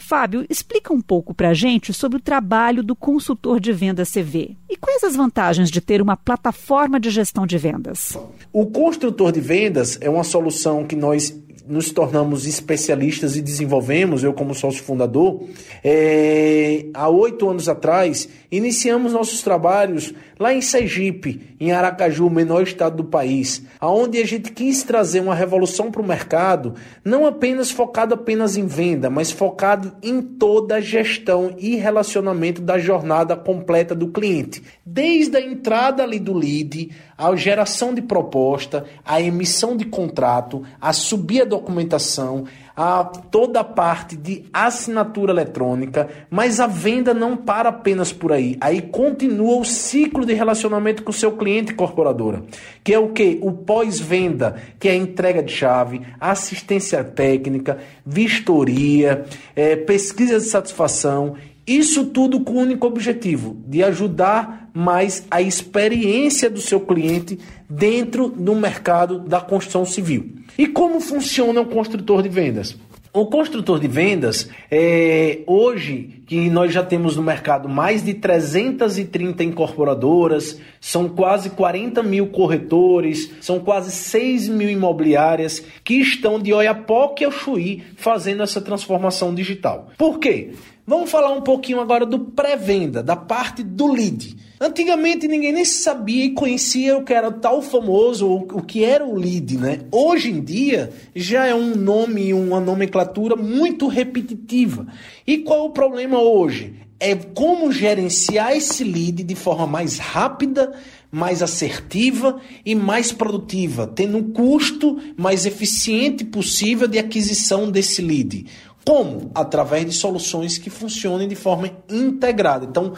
Fábio, 0.00 0.44
explica 0.48 0.92
um 0.92 1.00
pouco 1.00 1.34
para 1.34 1.50
a 1.50 1.54
gente 1.54 1.92
sobre 1.92 2.18
o 2.18 2.20
trabalho 2.20 2.82
do 2.82 2.96
consultor 2.96 3.60
de 3.60 3.72
vendas 3.72 4.10
CV 4.10 4.56
e 4.68 4.76
quais 4.76 5.04
as 5.04 5.14
vantagens 5.14 5.70
de 5.70 5.80
ter 5.80 6.02
uma 6.02 6.16
plataforma 6.16 6.98
de 6.98 7.10
gestão 7.10 7.46
de 7.46 7.58
vendas. 7.58 8.18
O 8.52 8.66
construtor 8.66 9.32
de 9.32 9.40
vendas 9.40 9.98
é 10.00 10.10
uma 10.10 10.24
solução 10.24 10.84
que 10.84 10.96
nós 10.96 11.38
nos 11.70 11.92
tornamos 11.92 12.46
especialistas 12.46 13.36
e 13.36 13.40
desenvolvemos, 13.40 14.24
eu 14.24 14.32
como 14.32 14.54
sócio 14.54 14.82
fundador, 14.82 15.44
é, 15.84 16.86
há 16.92 17.08
oito 17.08 17.48
anos 17.48 17.68
atrás, 17.68 18.28
iniciamos 18.50 19.12
nossos 19.12 19.40
trabalhos 19.40 20.12
lá 20.38 20.52
em 20.52 20.60
Sergipe, 20.60 21.54
em 21.60 21.70
Aracaju, 21.70 22.26
o 22.26 22.30
menor 22.30 22.62
estado 22.64 22.96
do 22.96 23.04
país, 23.04 23.62
aonde 23.78 24.18
a 24.18 24.26
gente 24.26 24.50
quis 24.50 24.82
trazer 24.82 25.20
uma 25.20 25.34
revolução 25.34 25.92
para 25.92 26.02
o 26.02 26.06
mercado, 26.06 26.74
não 27.04 27.24
apenas 27.24 27.70
focado 27.70 28.14
apenas 28.14 28.56
em 28.56 28.66
venda, 28.66 29.08
mas 29.08 29.30
focado 29.30 29.92
em 30.02 30.20
toda 30.20 30.76
a 30.76 30.80
gestão 30.80 31.54
e 31.56 31.76
relacionamento 31.76 32.60
da 32.60 32.78
jornada 32.78 33.36
completa 33.36 33.94
do 33.94 34.08
cliente, 34.08 34.62
desde 34.84 35.36
a 35.36 35.40
entrada 35.40 36.02
ali 36.02 36.18
do 36.18 36.32
lead, 36.32 36.90
a 37.20 37.36
geração 37.36 37.92
de 37.92 38.00
proposta, 38.00 38.86
a 39.04 39.20
emissão 39.20 39.76
de 39.76 39.84
contrato, 39.84 40.62
a 40.80 40.90
subir 40.90 41.42
a 41.42 41.44
documentação, 41.44 42.46
a 42.74 43.04
toda 43.04 43.60
a 43.60 43.64
parte 43.64 44.16
de 44.16 44.46
assinatura 44.50 45.30
eletrônica, 45.30 46.08
mas 46.30 46.60
a 46.60 46.66
venda 46.66 47.12
não 47.12 47.36
para 47.36 47.68
apenas 47.68 48.10
por 48.10 48.32
aí. 48.32 48.56
Aí 48.58 48.80
continua 48.80 49.58
o 49.58 49.66
ciclo 49.66 50.24
de 50.24 50.32
relacionamento 50.32 51.02
com 51.02 51.10
o 51.10 51.14
seu 51.14 51.32
cliente 51.32 51.72
incorporadora, 51.72 52.42
que 52.82 52.94
é 52.94 52.98
o 52.98 53.10
que? 53.10 53.38
O 53.42 53.52
pós-venda, 53.52 54.56
que 54.78 54.88
é 54.88 54.92
a 54.92 54.96
entrega 54.96 55.42
de 55.42 55.52
chave, 55.52 56.00
assistência 56.18 57.04
técnica, 57.04 57.76
vistoria, 58.06 59.26
é, 59.54 59.76
pesquisa 59.76 60.38
de 60.38 60.46
satisfação 60.46 61.36
isso 61.76 62.06
tudo 62.06 62.40
com 62.40 62.54
o 62.54 62.58
único 62.58 62.86
objetivo 62.86 63.56
de 63.66 63.82
ajudar 63.82 64.70
mais 64.74 65.26
a 65.30 65.40
experiência 65.40 66.50
do 66.50 66.60
seu 66.60 66.80
cliente 66.80 67.38
dentro 67.68 68.28
do 68.28 68.54
mercado 68.54 69.18
da 69.18 69.40
construção 69.40 69.84
civil. 69.84 70.32
E 70.58 70.66
como 70.66 71.00
funciona 71.00 71.60
o 71.60 71.66
construtor 71.66 72.22
de 72.22 72.28
vendas? 72.28 72.76
O 73.12 73.26
construtor 73.26 73.80
de 73.80 73.88
vendas, 73.88 74.48
é, 74.70 75.40
hoje 75.44 76.22
que 76.26 76.48
nós 76.48 76.72
já 76.72 76.80
temos 76.80 77.16
no 77.16 77.22
mercado 77.24 77.68
mais 77.68 78.04
de 78.04 78.14
330 78.14 79.42
incorporadoras, 79.42 80.60
são 80.80 81.08
quase 81.08 81.50
40 81.50 82.04
mil 82.04 82.28
corretores, 82.28 83.32
são 83.40 83.58
quase 83.58 83.90
6 83.90 84.48
mil 84.48 84.70
imobiliárias 84.70 85.60
que 85.82 85.94
estão 85.94 86.38
de 86.38 86.52
Oiapoque 86.52 87.24
ao 87.24 87.32
Chuí 87.32 87.82
fazendo 87.96 88.44
essa 88.44 88.60
transformação 88.60 89.34
digital. 89.34 89.90
Por 89.98 90.20
quê? 90.20 90.52
Vamos 90.90 91.08
falar 91.08 91.30
um 91.30 91.40
pouquinho 91.40 91.78
agora 91.78 92.04
do 92.04 92.18
pré-venda, 92.18 93.00
da 93.00 93.14
parte 93.14 93.62
do 93.62 93.86
lead. 93.92 94.36
Antigamente 94.60 95.28
ninguém 95.28 95.52
nem 95.52 95.64
sabia 95.64 96.24
e 96.24 96.34
conhecia 96.34 96.98
o 96.98 97.04
que 97.04 97.14
era 97.14 97.28
o 97.28 97.34
tal 97.34 97.62
famoso, 97.62 98.28
o 98.28 98.60
que 98.60 98.82
era 98.82 99.06
o 99.06 99.14
lead, 99.14 99.56
né? 99.56 99.82
Hoje 99.92 100.32
em 100.32 100.40
dia 100.40 100.92
já 101.14 101.46
é 101.46 101.54
um 101.54 101.76
nome, 101.76 102.34
uma 102.34 102.58
nomenclatura 102.58 103.36
muito 103.36 103.86
repetitiva. 103.86 104.88
E 105.24 105.38
qual 105.38 105.60
é 105.60 105.62
o 105.62 105.70
problema 105.70 106.18
hoje? 106.18 106.74
É 106.98 107.14
como 107.14 107.70
gerenciar 107.70 108.56
esse 108.56 108.82
lead 108.82 109.22
de 109.22 109.34
forma 109.36 109.68
mais 109.68 109.96
rápida, 109.98 110.72
mais 111.10 111.40
assertiva 111.40 112.40
e 112.66 112.74
mais 112.74 113.12
produtiva, 113.12 113.86
tendo 113.86 114.18
um 114.18 114.32
custo 114.32 114.98
mais 115.16 115.46
eficiente 115.46 116.24
possível 116.24 116.88
de 116.88 116.98
aquisição 116.98 117.70
desse 117.70 118.02
lead. 118.02 118.44
Como? 118.84 119.30
Através 119.34 119.86
de 119.86 119.92
soluções 119.92 120.58
que 120.58 120.70
funcionem 120.70 121.28
de 121.28 121.34
forma 121.34 121.70
integrada. 121.88 122.64
Então, 122.64 122.94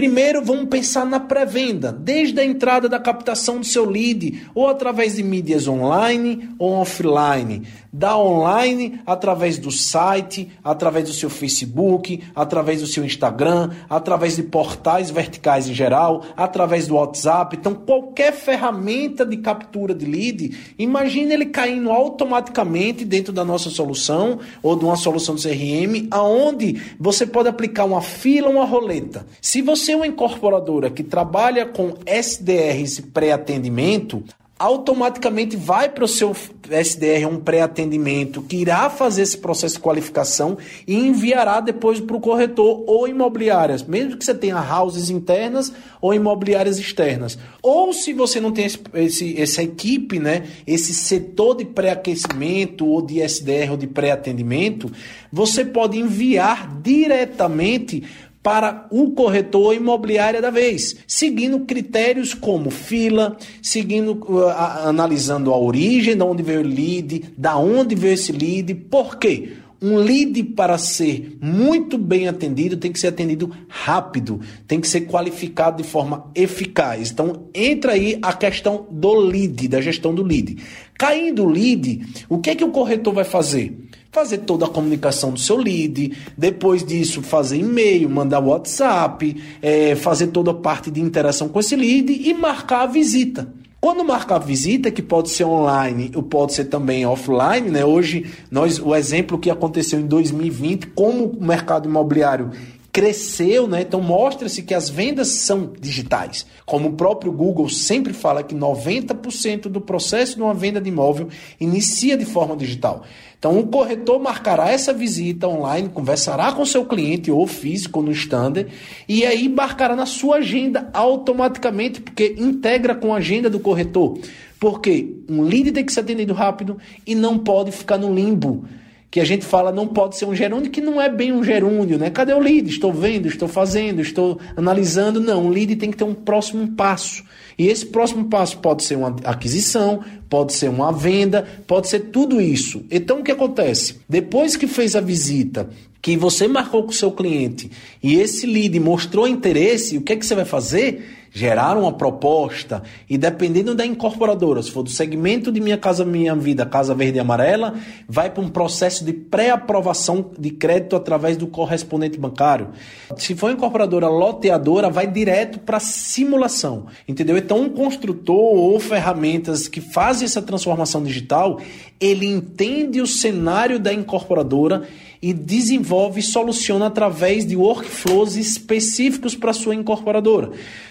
Primeiro, 0.00 0.42
vamos 0.42 0.70
pensar 0.70 1.04
na 1.04 1.20
pré-venda, 1.20 1.92
desde 1.92 2.40
a 2.40 2.44
entrada 2.44 2.88
da 2.88 2.98
captação 2.98 3.60
do 3.60 3.66
seu 3.66 3.84
lead, 3.84 4.46
ou 4.54 4.66
através 4.66 5.16
de 5.16 5.22
mídias 5.22 5.68
online 5.68 6.48
ou 6.58 6.72
offline. 6.72 7.64
Da 7.92 8.16
online, 8.16 9.00
através 9.04 9.58
do 9.58 9.70
site, 9.70 10.48
através 10.64 11.04
do 11.06 11.12
seu 11.12 11.28
Facebook, 11.28 12.22
através 12.34 12.80
do 12.80 12.86
seu 12.86 13.04
Instagram, 13.04 13.72
através 13.90 14.36
de 14.36 14.44
portais 14.44 15.10
verticais 15.10 15.68
em 15.68 15.74
geral, 15.74 16.24
através 16.34 16.86
do 16.86 16.94
WhatsApp. 16.94 17.56
Então, 17.56 17.74
qualquer 17.74 18.32
ferramenta 18.32 19.26
de 19.26 19.36
captura 19.36 19.92
de 19.94 20.06
lead, 20.06 20.56
imagine 20.78 21.34
ele 21.34 21.46
caindo 21.46 21.90
automaticamente 21.90 23.04
dentro 23.04 23.34
da 23.34 23.44
nossa 23.44 23.68
solução 23.68 24.38
ou 24.62 24.76
de 24.76 24.84
uma 24.84 24.96
solução 24.96 25.34
do 25.34 25.42
CRM, 25.42 26.06
aonde 26.10 26.80
você 26.98 27.26
pode 27.26 27.50
aplicar 27.50 27.84
uma 27.84 28.00
fila, 28.00 28.48
uma 28.48 28.64
roleta. 28.64 29.26
Se 29.42 29.60
você 29.60 29.89
você 29.90 29.92
é 29.92 29.96
uma 29.96 30.06
incorporadora 30.06 30.88
que 30.88 31.02
trabalha 31.02 31.66
com 31.66 31.94
SDRs 32.06 33.00
pré-atendimento, 33.12 34.22
automaticamente 34.56 35.56
vai 35.56 35.88
para 35.88 36.04
o 36.04 36.08
seu 36.08 36.36
SDR 36.70 37.26
um 37.26 37.40
pré-atendimento 37.40 38.42
que 38.42 38.58
irá 38.58 38.88
fazer 38.90 39.22
esse 39.22 39.38
processo 39.38 39.76
de 39.76 39.80
qualificação 39.80 40.58
e 40.86 40.94
enviará 40.94 41.60
depois 41.60 41.98
para 41.98 42.14
o 42.14 42.20
corretor 42.20 42.84
ou 42.86 43.08
imobiliárias, 43.08 43.82
mesmo 43.82 44.16
que 44.16 44.24
você 44.24 44.34
tenha 44.34 44.60
houses 44.60 45.08
internas 45.10 45.72
ou 46.00 46.14
imobiliárias 46.14 46.78
externas. 46.78 47.38
Ou 47.62 47.92
se 47.92 48.12
você 48.12 48.38
não 48.38 48.52
tem 48.52 48.66
esse, 48.66 48.78
esse 48.94 49.40
essa 49.40 49.62
equipe, 49.62 50.20
né, 50.20 50.44
esse 50.66 50.94
setor 50.94 51.56
de 51.56 51.64
pré-aquecimento 51.64 52.86
ou 52.86 53.00
de 53.02 53.20
SDR 53.20 53.72
ou 53.72 53.76
de 53.76 53.86
pré-atendimento, 53.86 54.92
você 55.32 55.64
pode 55.64 55.98
enviar 55.98 56.80
diretamente 56.80 58.04
para 58.42 58.86
o 58.90 59.10
corretor 59.10 59.74
imobiliário 59.74 60.40
da 60.40 60.50
vez, 60.50 60.96
seguindo 61.06 61.60
critérios 61.60 62.32
como 62.32 62.70
fila, 62.70 63.36
seguindo 63.62 64.12
uh, 64.12 64.48
analisando 64.84 65.52
a 65.52 65.58
origem, 65.58 66.16
de 66.16 66.22
onde 66.22 66.42
veio 66.42 66.60
o 66.60 66.66
lead, 66.66 67.32
da 67.36 67.56
onde 67.56 67.94
veio 67.94 68.14
esse 68.14 68.32
lead, 68.32 68.74
por 68.74 69.18
quê? 69.18 69.50
Um 69.82 69.96
lead 69.96 70.42
para 70.42 70.76
ser 70.76 71.38
muito 71.40 71.96
bem 71.96 72.28
atendido 72.28 72.76
tem 72.76 72.92
que 72.92 73.00
ser 73.00 73.06
atendido 73.06 73.50
rápido, 73.66 74.38
tem 74.66 74.78
que 74.78 74.86
ser 74.86 75.02
qualificado 75.02 75.82
de 75.82 75.88
forma 75.88 76.30
eficaz. 76.34 77.10
Então 77.10 77.46
entra 77.54 77.92
aí 77.92 78.18
a 78.20 78.34
questão 78.34 78.86
do 78.90 79.14
lead, 79.14 79.68
da 79.68 79.80
gestão 79.80 80.14
do 80.14 80.22
lead. 80.22 80.58
Caindo 80.98 81.44
o 81.44 81.48
lead, 81.48 82.06
o 82.28 82.38
que 82.38 82.50
é 82.50 82.54
que 82.54 82.64
o 82.64 82.70
corretor 82.70 83.14
vai 83.14 83.24
fazer? 83.24 83.74
Fazer 84.10 84.38
toda 84.38 84.66
a 84.66 84.68
comunicação 84.68 85.30
do 85.32 85.38
seu 85.38 85.56
lead, 85.56 86.16
depois 86.36 86.84
disso 86.84 87.22
fazer 87.22 87.58
e-mail, 87.58 88.10
mandar 88.10 88.40
WhatsApp, 88.40 89.36
é, 89.62 89.94
fazer 89.94 90.28
toda 90.28 90.50
a 90.50 90.54
parte 90.54 90.90
de 90.90 91.00
interação 91.00 91.48
com 91.48 91.60
esse 91.60 91.76
lead 91.76 92.12
e 92.12 92.34
marcar 92.34 92.82
a 92.82 92.86
visita. 92.86 93.48
Quando 93.80 94.04
marcar 94.04 94.36
a 94.36 94.38
visita, 94.40 94.90
que 94.90 95.00
pode 95.00 95.30
ser 95.30 95.44
online 95.44 96.10
ou 96.14 96.22
pode 96.22 96.52
ser 96.52 96.66
também 96.66 97.06
offline, 97.06 97.70
né? 97.70 97.82
Hoje, 97.82 98.26
nós, 98.50 98.78
o 98.78 98.94
exemplo 98.94 99.38
que 99.38 99.48
aconteceu 99.48 99.98
em 99.98 100.06
2020, 100.06 100.88
como 100.88 101.24
o 101.24 101.42
mercado 101.42 101.88
imobiliário 101.88 102.50
cresceu, 102.92 103.66
né? 103.68 103.82
Então 103.82 104.00
mostra-se 104.00 104.62
que 104.62 104.74
as 104.74 104.88
vendas 104.88 105.28
são 105.28 105.72
digitais. 105.78 106.44
Como 106.66 106.88
o 106.88 106.92
próprio 106.92 107.32
Google 107.32 107.68
sempre 107.68 108.12
fala 108.12 108.42
que 108.42 108.54
90% 108.54 109.62
do 109.62 109.80
processo 109.80 110.36
de 110.36 110.42
uma 110.42 110.54
venda 110.54 110.80
de 110.80 110.88
imóvel 110.88 111.28
inicia 111.60 112.16
de 112.16 112.24
forma 112.24 112.56
digital. 112.56 113.04
Então 113.38 113.58
o 113.58 113.66
corretor 113.68 114.20
marcará 114.20 114.70
essa 114.70 114.92
visita 114.92 115.48
online, 115.48 115.88
conversará 115.88 116.52
com 116.52 116.64
seu 116.66 116.84
cliente 116.84 117.30
ou 117.30 117.46
físico 117.46 118.02
no 118.02 118.12
stand 118.12 118.66
e 119.08 119.24
aí 119.24 119.48
marcará 119.48 119.96
na 119.96 120.04
sua 120.04 120.36
agenda 120.36 120.90
automaticamente, 120.92 122.00
porque 122.00 122.34
integra 122.36 122.94
com 122.94 123.14
a 123.14 123.18
agenda 123.18 123.48
do 123.48 123.60
corretor. 123.60 124.18
Porque 124.58 125.16
um 125.26 125.40
lead 125.40 125.72
tem 125.72 125.84
que 125.84 125.92
ser 125.92 126.00
atendido 126.00 126.34
rápido 126.34 126.76
e 127.06 127.14
não 127.14 127.38
pode 127.38 127.72
ficar 127.72 127.96
no 127.96 128.12
limbo 128.12 128.66
que 129.10 129.18
a 129.18 129.24
gente 129.24 129.44
fala 129.44 129.72
não 129.72 129.88
pode 129.88 130.16
ser 130.16 130.24
um 130.24 130.34
gerúndio, 130.34 130.70
que 130.70 130.80
não 130.80 131.00
é 131.00 131.08
bem 131.08 131.32
um 131.32 131.42
gerúndio, 131.42 131.98
né? 131.98 132.10
Cadê 132.10 132.32
o 132.32 132.38
lead? 132.38 132.70
Estou 132.70 132.92
vendo, 132.92 133.26
estou 133.26 133.48
fazendo, 133.48 134.00
estou 134.00 134.38
analisando. 134.56 135.18
Não, 135.18 135.46
o 135.46 135.48
lead 135.48 135.74
tem 135.76 135.90
que 135.90 135.96
ter 135.96 136.04
um 136.04 136.14
próximo 136.14 136.68
passo. 136.76 137.24
E 137.58 137.66
esse 137.66 137.84
próximo 137.86 138.26
passo 138.26 138.58
pode 138.58 138.84
ser 138.84 138.96
uma 138.96 139.16
aquisição, 139.24 140.04
pode 140.28 140.52
ser 140.52 140.70
uma 140.70 140.92
venda, 140.92 141.46
pode 141.66 141.88
ser 141.88 142.00
tudo 142.10 142.40
isso. 142.40 142.84
Então 142.90 143.20
o 143.20 143.24
que 143.24 143.32
acontece? 143.32 143.96
Depois 144.08 144.56
que 144.56 144.68
fez 144.68 144.94
a 144.94 145.00
visita, 145.00 145.68
que 146.00 146.16
você 146.16 146.46
marcou 146.46 146.84
com 146.84 146.90
o 146.90 146.94
seu 146.94 147.10
cliente 147.10 147.70
e 148.02 148.14
esse 148.14 148.46
lead 148.46 148.78
mostrou 148.80 149.28
interesse, 149.28 149.98
o 149.98 150.02
que 150.02 150.12
é 150.12 150.16
que 150.16 150.24
você 150.24 150.34
vai 150.34 150.44
fazer? 150.44 151.19
Gerar 151.30 151.76
uma 151.76 151.92
proposta 151.92 152.82
e 153.08 153.16
dependendo 153.16 153.74
da 153.74 153.86
incorporadora, 153.86 154.62
se 154.62 154.70
for 154.70 154.82
do 154.82 154.90
segmento 154.90 155.52
de 155.52 155.60
Minha 155.60 155.78
Casa 155.78 156.04
Minha 156.04 156.34
Vida, 156.34 156.66
Casa 156.66 156.94
Verde 156.94 157.18
e 157.18 157.20
Amarela, 157.20 157.74
vai 158.08 158.30
para 158.30 158.42
um 158.42 158.48
processo 158.48 159.04
de 159.04 159.12
pré-aprovação 159.12 160.30
de 160.38 160.50
crédito 160.50 160.96
através 160.96 161.36
do 161.36 161.46
correspondente 161.46 162.18
bancário. 162.18 162.68
Se 163.16 163.34
for 163.34 163.50
incorporadora 163.50 164.08
loteadora, 164.08 164.90
vai 164.90 165.06
direto 165.06 165.60
para 165.60 165.78
simulação, 165.78 166.86
entendeu? 167.06 167.36
Então, 167.36 167.60
um 167.60 167.68
construtor 167.68 168.36
ou 168.36 168.80
ferramentas 168.80 169.68
que 169.68 169.80
fazem 169.80 170.26
essa 170.26 170.42
transformação 170.42 171.02
digital, 171.02 171.60
ele 172.00 172.26
entende 172.26 173.00
o 173.00 173.06
cenário 173.06 173.78
da 173.78 173.92
incorporadora 173.92 174.88
e 175.22 175.34
desenvolve 175.34 176.20
e 176.20 176.22
soluciona 176.22 176.86
através 176.86 177.46
de 177.46 177.54
workflows 177.54 178.36
específicos 178.36 179.34
para 179.34 179.52
sua 179.52 179.74
incorporadora. 179.74 180.50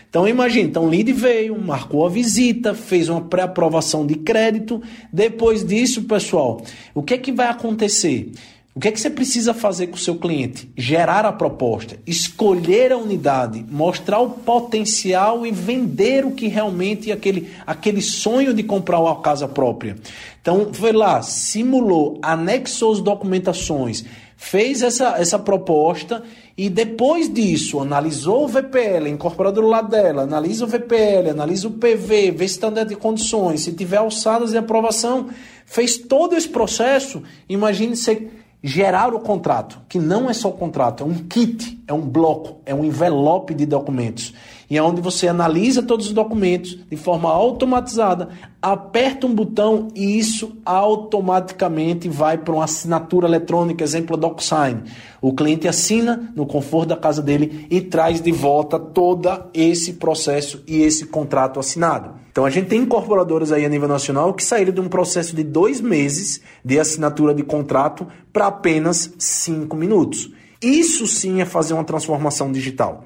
Então 0.10 0.28
imagine, 0.28 0.68
então 0.68 0.86
o 0.86 0.90
lead 0.90 1.14
veio, 1.14 1.60
marcou 1.62 2.06
a 2.06 2.10
visita, 2.10 2.74
fez 2.74 3.10
uma 3.10 3.22
pré-aprovação 3.22 4.08
de 4.08 4.16
crédito. 4.16 4.82
Depois 5.14 5.64
disso, 5.64 6.04
pessoal, 6.04 6.62
o 6.96 7.04
que 7.04 7.14
é 7.14 7.18
que 7.18 7.32
vai 7.32 7.48
acontecer? 7.48 8.32
O 8.76 8.80
que 8.80 8.88
é 8.88 8.92
que 8.92 9.00
você 9.00 9.10
precisa 9.10 9.54
fazer 9.54 9.88
com 9.88 9.96
o 9.96 10.00
seu 10.00 10.16
cliente? 10.16 10.72
Gerar 10.78 11.26
a 11.26 11.34
proposta, 11.34 12.00
escolher 12.08 12.92
a 12.92 12.98
unidade, 12.98 13.66
mostrar 13.70 14.20
o 14.20 14.30
potencial 14.30 15.46
e 15.46 15.52
vender 15.52 16.26
o 16.26 16.32
que 16.32 16.48
realmente 16.48 17.12
é 17.12 17.14
aquele, 17.14 17.50
aquele 17.68 18.02
sonho 18.02 18.54
de 18.54 18.64
comprar 18.64 19.00
uma 19.00 19.20
casa 19.22 19.48
própria. 19.48 19.98
Então, 20.42 20.70
foi 20.72 20.94
lá, 20.94 21.22
simulou, 21.22 22.20
anexou 22.22 22.94
as 22.94 23.02
documentações, 23.02 24.06
fez 24.38 24.82
essa, 24.82 25.18
essa 25.18 25.38
proposta 25.38 26.24
e 26.62 26.70
depois 26.70 27.34
disso 27.34 27.80
analisou 27.80 28.44
o 28.44 28.48
VPL, 28.50 29.08
incorporado 29.08 29.62
do 29.62 29.68
lado 29.68 29.88
dela, 29.88 30.24
analisa 30.24 30.66
o 30.66 30.68
VPL, 30.68 31.30
analisa 31.30 31.70
o 31.70 31.72
PV, 31.72 32.32
vê 32.32 32.48
se 32.50 32.56
está 32.56 32.70
dentro 32.70 32.90
de 32.90 32.98
condições, 32.98 33.62
se 33.62 33.72
tiver 33.72 33.96
alçadas 33.96 34.52
de 34.52 34.58
aprovação, 34.58 35.30
fez 35.66 35.98
todo 35.98 36.36
esse 36.36 36.50
processo, 36.50 37.24
imagine 37.48 37.96
você 37.96 38.28
gerar 38.62 39.14
o 39.14 39.22
contrato, 39.22 39.80
que 39.88 39.98
não 39.98 40.30
é 40.30 40.34
só 40.34 40.50
o 40.50 40.52
contrato, 40.52 41.02
é 41.02 41.06
um 41.06 41.14
kit, 41.14 41.82
é 41.88 41.94
um 41.94 42.02
bloco, 42.02 42.60
é 42.66 42.76
um 42.76 42.84
envelope 42.84 43.54
de 43.54 43.66
documentos. 43.66 44.34
E 44.70 44.78
é 44.78 44.84
onde 44.84 45.02
você 45.02 45.28
analisa 45.28 45.82
todos 45.82 46.08
os 46.08 46.14
documentos 46.14 46.78
de 46.90 46.96
forma 46.96 47.30
automatizada, 47.30 48.30
aperta 48.62 49.26
um 49.26 49.34
botão 49.34 49.88
e 49.96 50.20
isso 50.20 50.58
automaticamente 50.64 52.08
vai 52.08 52.38
para 52.38 52.54
uma 52.54 52.66
assinatura 52.66 53.28
eletrônica, 53.28 53.84
exemplo 53.84 54.16
DocSign. 54.16 54.84
O 55.20 55.34
cliente 55.34 55.68
assina 55.68 56.32
no 56.36 56.46
conforto 56.46 56.90
da 56.90 56.98
casa 56.98 57.22
dele 57.22 57.66
e 57.72 57.82
traz 57.82 58.22
de 58.22 58.32
volta 58.32 58.78
todo 58.78 59.28
esse 59.54 59.94
processo 59.94 60.64
e 60.68 60.84
esse 60.84 61.08
contrato 61.08 61.60
assinado. 61.60 62.20
Então 62.32 62.46
a 62.46 62.50
gente 62.52 62.68
tem 62.68 62.82
incorporadoras 62.82 63.52
aí 63.52 63.66
a 63.66 63.70
nível 63.70 63.88
nacional 63.88 64.34
que 64.34 64.44
saíram 64.44 64.72
de 64.72 64.80
um 64.80 64.88
processo 64.88 65.36
de 65.36 65.44
dois 65.44 65.82
meses 65.82 66.42
de 66.64 66.80
assinatura 66.80 67.34
de 67.34 67.42
contrato 67.42 68.06
para 68.32 68.48
apenas 68.48 69.14
cinco 69.18 69.76
minutos. 69.76 70.32
Isso 70.62 71.08
sim 71.08 71.42
é 71.42 71.46
fazer 71.46 71.74
uma 71.74 71.84
transformação 71.84 72.52
digital. 72.52 73.04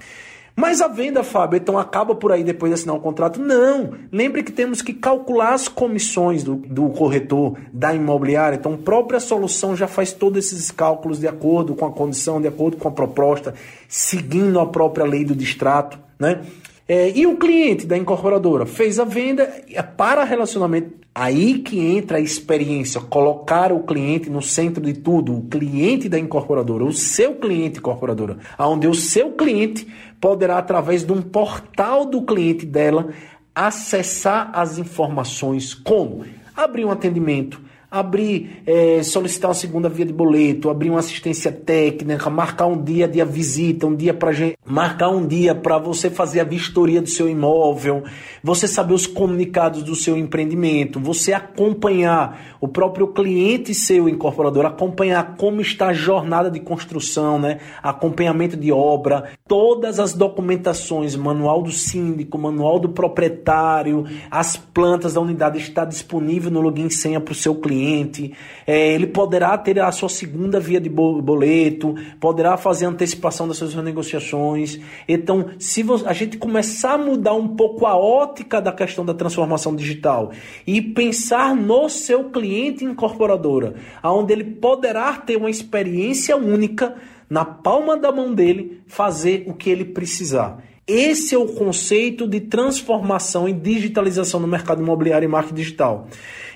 Mas 0.56 0.82
a 0.82 0.88
venda, 0.88 1.24
Fábio, 1.24 1.58
então 1.58 1.80
acaba 1.80 2.14
por 2.14 2.32
aí 2.32 2.44
depois 2.44 2.70
de 2.70 2.76
assinar 2.76 2.96
o 2.96 3.00
contrato? 3.00 3.42
Não. 3.42 3.94
Lembre 4.12 4.44
que 4.44 4.52
temos 4.52 4.82
que 4.84 4.94
calcular 4.94 5.54
as 5.54 5.68
comissões 5.68 6.44
do, 6.44 6.56
do 6.56 6.90
corretor, 6.90 7.58
da 7.72 7.94
imobiliária. 7.94 8.56
Então, 8.56 8.76
a 8.76 8.78
própria 8.78 9.20
solução 9.20 9.76
já 9.76 9.88
faz 9.88 10.12
todos 10.12 10.46
esses 10.46 10.70
cálculos 10.70 11.20
de 11.20 11.28
acordo 11.28 11.74
com 11.74 11.86
a 11.86 11.92
condição, 11.92 12.40
de 12.40 12.48
acordo 12.48 12.78
com 12.78 12.88
a 12.88 12.92
proposta, 12.92 13.56
seguindo 13.88 14.60
a 14.60 14.66
própria 14.68 15.06
lei 15.06 15.26
do 15.26 15.36
distrato, 15.36 15.98
né? 16.20 16.42
É, 16.88 17.12
e 17.18 17.26
o 17.26 17.38
cliente 17.38 17.88
da 17.88 17.98
incorporadora 17.98 18.66
fez 18.66 19.00
a 19.00 19.06
venda 19.06 19.50
é 19.72 19.82
para 19.82 20.24
relacionamento. 20.26 21.02
Aí 21.16 21.60
que 21.60 21.80
entra 21.80 22.18
a 22.18 22.22
experiência, 22.22 23.00
colocar 23.00 23.72
o 23.72 23.84
cliente 23.84 24.30
no 24.30 24.42
centro 24.42 24.84
de 24.84 24.94
tudo, 24.94 25.38
o 25.38 25.44
cliente 25.44 26.10
da 26.10 26.18
incorporadora, 26.18 26.84
o 26.84 26.92
seu 26.92 27.36
cliente 27.36 27.78
incorporadora, 27.78 28.38
onde 28.58 28.88
o 28.88 28.96
seu 28.96 29.32
cliente 29.32 29.88
poderá, 30.24 30.58
através 30.58 31.04
de 31.04 31.12
um 31.12 31.22
portal 31.22 32.06
do 32.06 32.22
cliente 32.22 32.66
dela, 32.66 33.10
acessar 33.54 34.52
as 34.54 34.78
informações 34.78 35.74
como? 35.74 36.26
Abrir 36.56 36.86
um 36.86 36.92
atendimento, 36.92 37.60
abrir, 37.94 38.64
é, 38.66 39.04
solicitar 39.04 39.50
uma 39.50 39.54
segunda 39.54 39.88
via 39.88 40.04
de 40.04 40.12
boleto, 40.12 40.68
abrir 40.68 40.90
uma 40.90 40.98
assistência 40.98 41.52
técnica, 41.52 42.28
marcar 42.28 42.66
um 42.66 42.84
dia 42.84 43.08
de 43.08 43.24
visita, 43.24 43.86
um 43.86 43.96
dia 43.96 44.16
para 44.16 44.32
marcar 44.66 45.10
um 45.10 45.28
dia 45.28 45.54
para 45.54 45.78
você 45.78 46.10
fazer 46.10 46.40
a 46.40 46.44
vistoria 46.44 47.00
do 47.00 47.08
seu 47.08 47.30
imóvel, 47.30 48.04
você 48.44 48.68
saber 48.68 48.96
os 48.96 49.06
comunicados 49.06 49.84
do 49.84 49.96
seu 49.96 50.18
empreendimento, 50.18 51.00
você 51.00 51.34
acompanhar 51.34 52.58
o 52.60 52.68
próprio 52.68 53.10
cliente 53.10 53.76
seu 53.76 54.10
incorporador, 54.10 54.66
acompanhar 54.66 55.36
como 55.38 55.62
está 55.62 55.90
a 55.90 55.94
jornada 55.94 56.50
de 56.50 56.60
construção, 56.60 57.38
né? 57.38 57.60
Acompanhamento 57.84 58.58
de 58.58 58.72
obra, 58.72 59.30
todas 59.48 60.00
as 60.00 60.14
documentações, 60.14 61.16
manual 61.16 61.62
do 61.62 61.72
síndico, 61.72 62.40
manual 62.40 62.80
do 62.80 62.90
proprietário, 62.90 64.06
as 64.32 64.58
plantas 64.58 65.14
da 65.14 65.22
unidade 65.22 65.60
está 65.60 65.86
disponível 65.86 66.50
no 66.50 66.60
login 66.60 66.90
senha 66.90 67.20
para 67.20 67.34
o 67.34 67.36
seu 67.36 67.54
cliente 67.54 67.83
cliente, 67.84 68.34
é, 68.66 68.94
ele 68.94 69.08
poderá 69.08 69.58
ter 69.58 69.80
a 69.80 69.92
sua 69.92 70.10
segunda 70.10 70.60
via 70.60 70.80
de 70.80 70.90
boleto, 70.90 71.96
poderá 72.20 72.56
fazer 72.56 72.86
antecipação 72.86 73.48
das 73.48 73.58
suas 73.58 73.76
negociações. 73.76 74.80
Então, 75.08 75.50
se 75.60 75.84
a 76.06 76.14
gente 76.14 76.38
começar 76.38 76.94
a 76.94 76.98
mudar 76.98 77.34
um 77.34 77.50
pouco 77.50 77.86
a 77.86 77.98
ótica 77.98 78.62
da 78.62 78.72
questão 78.72 79.06
da 79.06 79.14
transformação 79.14 79.76
digital 79.76 80.32
e 80.66 80.82
pensar 80.82 81.56
no 81.56 81.90
seu 81.90 82.26
cliente 82.26 82.86
incorporadora, 82.86 83.76
onde 84.04 84.34
ele 84.34 84.44
poderá 84.44 85.14
ter 85.14 85.36
uma 85.36 85.50
experiência 85.50 86.38
única 86.38 86.96
na 87.30 87.44
palma 87.44 87.98
da 87.98 88.12
mão 88.12 88.34
dele, 88.34 88.82
fazer 88.88 89.44
o 89.48 89.54
que 89.54 89.70
ele 89.70 89.86
precisar. 89.86 90.64
Esse 90.86 91.34
é 91.34 91.38
o 91.38 91.48
conceito 91.48 92.28
de 92.28 92.42
transformação 92.42 93.48
e 93.48 93.54
digitalização 93.54 94.38
no 94.38 94.48
mercado 94.48 94.82
imobiliário 94.82 95.26
e 95.26 95.30
marketing 95.30 95.56
digital. 95.56 96.08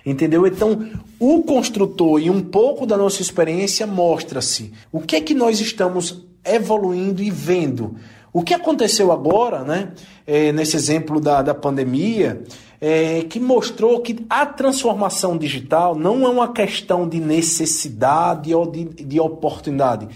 Entendeu? 0.09 0.47
Então, 0.47 0.87
o 1.19 1.43
construtor 1.43 2.21
e 2.21 2.29
um 2.29 2.41
pouco 2.41 2.85
da 2.85 2.95
nossa 2.95 3.21
experiência 3.21 3.85
mostra-se 3.85 4.71
o 4.89 5.01
que 5.01 5.17
é 5.17 5.21
que 5.21 5.33
nós 5.33 5.59
estamos 5.59 6.25
evoluindo 6.45 7.21
e 7.21 7.29
vendo. 7.29 7.97
O 8.31 8.41
que 8.41 8.53
aconteceu 8.53 9.11
agora, 9.11 9.65
né, 9.65 9.91
é, 10.25 10.53
nesse 10.53 10.77
exemplo 10.77 11.19
da, 11.19 11.41
da 11.41 11.53
pandemia, 11.53 12.41
é, 12.79 13.23
que 13.23 13.37
mostrou 13.37 13.99
que 13.99 14.25
a 14.29 14.45
transformação 14.45 15.37
digital 15.37 15.93
não 15.93 16.25
é 16.25 16.29
uma 16.29 16.53
questão 16.53 17.05
de 17.05 17.19
necessidade 17.19 18.55
ou 18.55 18.65
de, 18.65 18.85
de 18.85 19.19
oportunidade, 19.19 20.07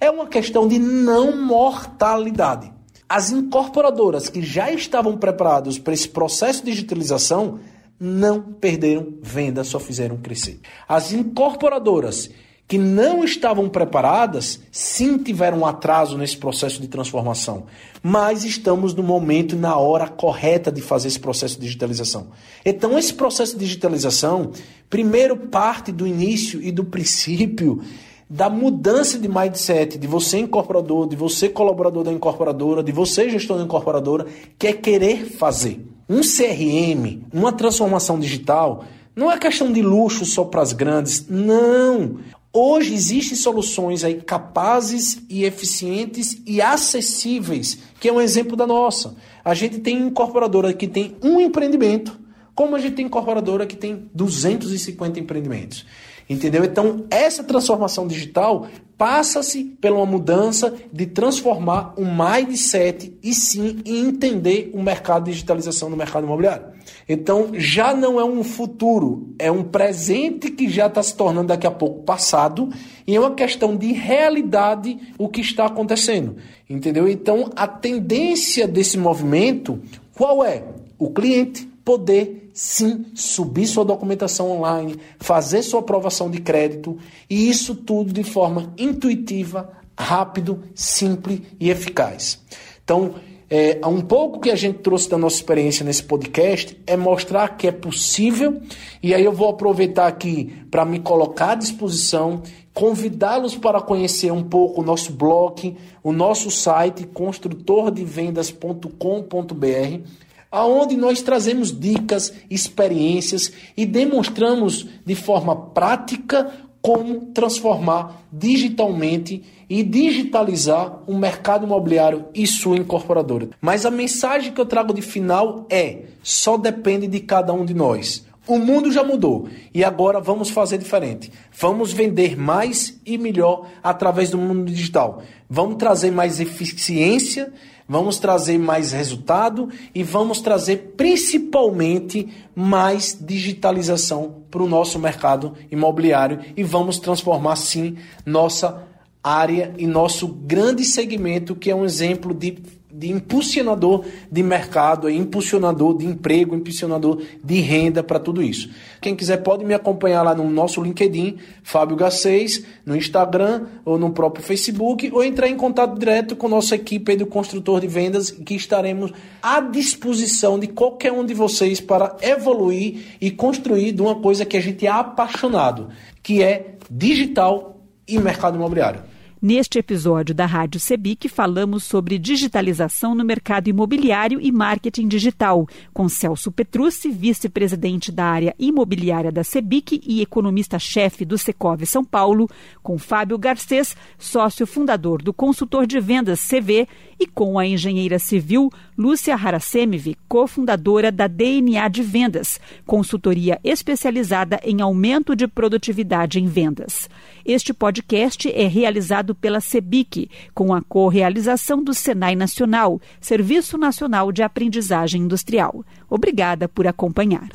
é 0.00 0.08
uma 0.08 0.28
questão 0.28 0.68
de 0.68 0.78
não 0.78 1.36
mortalidade. 1.44 2.70
As 3.08 3.32
incorporadoras 3.32 4.28
que 4.28 4.42
já 4.42 4.70
estavam 4.70 5.16
preparadas 5.16 5.76
para 5.76 5.92
esse 5.92 6.08
processo 6.08 6.64
de 6.64 6.70
digitalização 6.70 7.58
não 8.00 8.40
perderam 8.40 9.12
venda, 9.20 9.62
só 9.62 9.78
fizeram 9.78 10.16
crescer. 10.16 10.58
As 10.88 11.12
incorporadoras 11.12 12.30
que 12.66 12.78
não 12.78 13.24
estavam 13.24 13.68
preparadas, 13.68 14.60
sim 14.70 15.18
tiveram 15.18 15.58
um 15.58 15.66
atraso 15.66 16.16
nesse 16.16 16.36
processo 16.36 16.80
de 16.80 16.86
transformação. 16.86 17.66
Mas 18.00 18.44
estamos 18.44 18.94
no 18.94 19.02
momento 19.02 19.56
e 19.56 19.58
na 19.58 19.76
hora 19.76 20.06
correta 20.06 20.70
de 20.70 20.80
fazer 20.80 21.08
esse 21.08 21.18
processo 21.18 21.56
de 21.56 21.62
digitalização. 21.62 22.28
Então, 22.64 22.96
esse 22.96 23.12
processo 23.12 23.54
de 23.54 23.64
digitalização, 23.64 24.52
primeiro 24.88 25.36
parte 25.36 25.90
do 25.90 26.06
início 26.06 26.62
e 26.62 26.70
do 26.70 26.84
princípio 26.84 27.82
da 28.30 28.48
mudança 28.48 29.18
de 29.18 29.28
mindset 29.28 29.98
de 29.98 30.06
você 30.06 30.38
incorporador, 30.38 31.08
de 31.08 31.16
você 31.16 31.48
colaborador 31.48 32.04
da 32.04 32.12
incorporadora, 32.12 32.80
de 32.80 32.92
você 32.92 33.28
gestor 33.28 33.58
da 33.58 33.64
incorporadora, 33.64 34.24
que 34.56 34.68
é 34.68 34.72
querer 34.72 35.24
fazer. 35.24 35.84
Um 36.08 36.20
CRM, 36.20 37.24
uma 37.32 37.52
transformação 37.52 38.20
digital, 38.20 38.84
não 39.16 39.32
é 39.32 39.36
questão 39.36 39.72
de 39.72 39.82
luxo 39.82 40.24
só 40.24 40.44
para 40.44 40.62
as 40.62 40.72
grandes, 40.72 41.26
não. 41.28 42.18
Hoje 42.52 42.94
existem 42.94 43.36
soluções 43.36 44.04
aí 44.04 44.14
capazes 44.14 45.22
e 45.28 45.44
eficientes 45.44 46.40
e 46.46 46.62
acessíveis, 46.62 47.78
que 47.98 48.08
é 48.08 48.12
um 48.12 48.20
exemplo 48.20 48.56
da 48.56 48.66
nossa. 48.66 49.16
A 49.44 49.54
gente 49.54 49.78
tem 49.80 49.98
incorporadora 49.98 50.72
que 50.72 50.86
tem 50.86 51.16
um 51.22 51.40
empreendimento, 51.40 52.18
como 52.54 52.76
a 52.76 52.78
gente 52.78 52.94
tem 52.94 53.06
incorporadora 53.06 53.66
que 53.66 53.76
tem 53.76 54.08
250 54.14 55.18
empreendimentos. 55.18 55.84
Entendeu? 56.30 56.64
Então, 56.64 57.06
essa 57.10 57.42
transformação 57.42 58.06
digital 58.06 58.68
passa-se 58.96 59.64
pela 59.80 59.96
uma 59.96 60.06
mudança 60.06 60.72
de 60.92 61.06
transformar 61.06 61.92
o 61.96 62.04
mindset 62.04 63.18
e 63.20 63.34
sim 63.34 63.82
entender 63.84 64.70
o 64.72 64.80
mercado 64.80 65.24
de 65.24 65.32
digitalização 65.32 65.90
no 65.90 65.96
mercado 65.96 66.24
imobiliário. 66.24 66.66
Então, 67.08 67.48
já 67.54 67.92
não 67.92 68.20
é 68.20 68.24
um 68.24 68.44
futuro, 68.44 69.34
é 69.40 69.50
um 69.50 69.64
presente 69.64 70.52
que 70.52 70.68
já 70.68 70.86
está 70.86 71.02
se 71.02 71.16
tornando 71.16 71.48
daqui 71.48 71.66
a 71.66 71.70
pouco 71.70 72.04
passado 72.04 72.68
e 73.04 73.16
é 73.16 73.18
uma 73.18 73.34
questão 73.34 73.76
de 73.76 73.92
realidade 73.92 74.96
o 75.18 75.28
que 75.28 75.40
está 75.40 75.66
acontecendo. 75.66 76.36
Entendeu? 76.68 77.08
Então, 77.08 77.50
a 77.56 77.66
tendência 77.66 78.68
desse 78.68 78.96
movimento, 78.96 79.80
qual 80.14 80.44
é? 80.44 80.62
O 80.96 81.10
cliente 81.10 81.68
poder 81.84 82.39
sim 82.52 83.06
subir 83.14 83.66
sua 83.66 83.84
documentação 83.84 84.50
online, 84.50 84.96
fazer 85.18 85.62
sua 85.62 85.80
aprovação 85.80 86.30
de 86.30 86.40
crédito 86.40 86.98
e 87.28 87.48
isso 87.48 87.74
tudo 87.74 88.12
de 88.12 88.22
forma 88.22 88.72
intuitiva, 88.78 89.70
rápido, 89.98 90.62
simples 90.74 91.40
e 91.58 91.70
eficaz. 91.70 92.40
Então, 92.82 93.14
é, 93.52 93.80
um 93.84 94.00
pouco 94.00 94.38
que 94.38 94.48
a 94.48 94.54
gente 94.54 94.78
trouxe 94.78 95.10
da 95.10 95.18
nossa 95.18 95.34
experiência 95.34 95.84
nesse 95.84 96.04
podcast 96.04 96.80
é 96.86 96.96
mostrar 96.96 97.56
que 97.56 97.66
é 97.66 97.72
possível, 97.72 98.60
e 99.02 99.12
aí 99.12 99.24
eu 99.24 99.32
vou 99.32 99.48
aproveitar 99.48 100.06
aqui 100.06 100.54
para 100.70 100.84
me 100.84 101.00
colocar 101.00 101.50
à 101.50 101.54
disposição, 101.56 102.44
convidá-los 102.72 103.56
para 103.56 103.80
conhecer 103.80 104.32
um 104.32 104.44
pouco 104.44 104.82
o 104.82 104.84
nosso 104.84 105.12
blog, 105.12 105.76
o 106.00 106.12
nosso 106.12 106.48
site 106.48 107.08
construtordevendas.com.br, 107.08 110.04
aonde 110.50 110.96
nós 110.96 111.22
trazemos 111.22 111.78
dicas, 111.78 112.32
experiências 112.50 113.52
e 113.76 113.86
demonstramos 113.86 114.86
de 115.04 115.14
forma 115.14 115.54
prática 115.54 116.50
como 116.82 117.26
transformar 117.26 118.22
digitalmente 118.32 119.42
e 119.68 119.82
digitalizar 119.82 120.98
o 121.06 121.16
mercado 121.16 121.66
imobiliário 121.66 122.26
e 122.34 122.46
sua 122.46 122.76
incorporadora. 122.76 123.50
Mas 123.60 123.84
a 123.84 123.90
mensagem 123.90 124.52
que 124.52 124.60
eu 124.60 124.66
trago 124.66 124.92
de 124.92 125.02
final 125.02 125.66
é: 125.70 126.04
só 126.22 126.56
depende 126.56 127.06
de 127.06 127.20
cada 127.20 127.52
um 127.52 127.64
de 127.64 127.74
nós. 127.74 128.24
O 128.46 128.58
mundo 128.58 128.90
já 128.90 129.04
mudou 129.04 129.48
e 129.72 129.84
agora 129.84 130.18
vamos 130.18 130.50
fazer 130.50 130.78
diferente. 130.78 131.30
Vamos 131.56 131.92
vender 131.92 132.36
mais 132.36 132.98
e 133.06 133.16
melhor 133.16 133.68
através 133.80 134.30
do 134.30 134.38
mundo 134.38 134.64
digital. 134.64 135.22
Vamos 135.48 135.76
trazer 135.76 136.10
mais 136.10 136.40
eficiência, 136.40 137.52
vamos 137.90 138.20
trazer 138.20 138.56
mais 138.56 138.92
resultado 138.92 139.68
e 139.92 140.04
vamos 140.04 140.40
trazer 140.40 140.94
principalmente 140.96 142.28
mais 142.54 143.18
digitalização 143.20 144.44
para 144.48 144.62
o 144.62 144.68
nosso 144.68 144.96
mercado 144.96 145.54
imobiliário 145.72 146.38
e 146.56 146.62
vamos 146.62 147.00
transformar 147.00 147.56
sim 147.56 147.96
nossa 148.24 148.86
área 149.24 149.74
e 149.76 149.88
nosso 149.88 150.28
grande 150.28 150.84
segmento 150.84 151.56
que 151.56 151.68
é 151.68 151.74
um 151.74 151.84
exemplo 151.84 152.32
de 152.32 152.62
de 153.00 153.10
impulsionador 153.10 154.04
de 154.30 154.42
mercado, 154.42 155.08
impulsionador 155.08 155.96
de 155.96 156.04
emprego, 156.04 156.54
impulsionador 156.54 157.22
de 157.42 157.60
renda 157.60 158.02
para 158.02 158.18
tudo 158.18 158.42
isso. 158.42 158.68
Quem 159.00 159.16
quiser 159.16 159.38
pode 159.38 159.64
me 159.64 159.72
acompanhar 159.72 160.22
lá 160.22 160.34
no 160.34 160.48
nosso 160.50 160.82
LinkedIn, 160.82 161.38
Fábio 161.62 161.96
G6, 161.96 162.62
no 162.84 162.94
Instagram 162.94 163.64
ou 163.86 163.98
no 163.98 164.10
próprio 164.10 164.44
Facebook, 164.44 165.10
ou 165.14 165.24
entrar 165.24 165.48
em 165.48 165.56
contato 165.56 165.98
direto 165.98 166.36
com 166.36 166.46
nossa 166.46 166.74
equipe 166.74 167.16
do 167.16 167.24
Construtor 167.24 167.80
de 167.80 167.86
Vendas, 167.86 168.30
que 168.30 168.54
estaremos 168.54 169.10
à 169.42 169.60
disposição 169.60 170.58
de 170.58 170.66
qualquer 170.66 171.10
um 171.10 171.24
de 171.24 171.32
vocês 171.32 171.80
para 171.80 172.16
evoluir 172.20 173.16
e 173.18 173.30
construir 173.30 173.92
de 173.92 174.02
uma 174.02 174.16
coisa 174.16 174.44
que 174.44 174.58
a 174.58 174.60
gente 174.60 174.86
é 174.86 174.90
apaixonado, 174.90 175.88
que 176.22 176.42
é 176.42 176.74
digital 176.90 177.80
e 178.06 178.18
mercado 178.18 178.56
imobiliário. 178.56 179.02
Neste 179.42 179.78
episódio 179.78 180.34
da 180.34 180.44
Rádio 180.44 180.78
Sebic, 180.78 181.26
falamos 181.26 181.84
sobre 181.84 182.18
digitalização 182.18 183.14
no 183.14 183.24
mercado 183.24 183.68
imobiliário 183.68 184.38
e 184.38 184.52
marketing 184.52 185.08
digital, 185.08 185.66
com 185.94 186.10
Celso 186.10 186.52
Petrucci, 186.52 187.10
vice-presidente 187.10 188.12
da 188.12 188.26
área 188.26 188.54
imobiliária 188.58 189.32
da 189.32 189.42
Sebic 189.42 189.98
e 190.04 190.20
economista-chefe 190.20 191.24
do 191.24 191.38
Secov 191.38 191.86
São 191.86 192.04
Paulo, 192.04 192.50
com 192.82 192.98
Fábio 192.98 193.38
Garcês, 193.38 193.96
sócio 194.18 194.66
fundador 194.66 195.22
do 195.22 195.32
consultor 195.32 195.86
de 195.86 195.98
vendas 196.00 196.46
CV, 196.46 196.86
e 197.18 197.26
com 197.26 197.58
a 197.58 197.66
engenheira 197.66 198.18
civil 198.18 198.70
Lúcia 198.96 199.34
Harasemiv, 199.34 200.16
cofundadora 200.28 201.10
da 201.10 201.26
DNA 201.26 201.88
de 201.88 202.02
Vendas, 202.02 202.60
consultoria 202.86 203.58
especializada 203.64 204.60
em 204.64 204.82
aumento 204.82 205.34
de 205.34 205.46
produtividade 205.46 206.38
em 206.38 206.46
vendas. 206.46 207.08
Este 207.44 207.72
podcast 207.74 208.50
é 208.50 208.66
realizado 208.66 209.29
pela 209.34 209.60
SEBIC, 209.60 210.30
com 210.54 210.74
a 210.74 210.80
co-realização 210.80 211.82
do 211.82 211.94
Senai 211.94 212.34
Nacional, 212.34 213.00
Serviço 213.20 213.78
Nacional 213.78 214.32
de 214.32 214.42
Aprendizagem 214.42 215.22
Industrial. 215.22 215.84
Obrigada 216.08 216.68
por 216.68 216.86
acompanhar. 216.86 217.48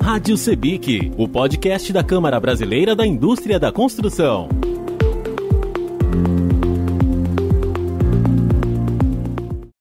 Rádio 0.00 0.38
Sebic, 0.38 1.12
o 1.18 1.28
podcast 1.28 1.92
da 1.92 2.02
Câmara 2.02 2.40
Brasileira 2.40 2.96
da 2.96 3.06
Indústria 3.06 3.58
da 3.58 3.70
Construção. 3.70 4.48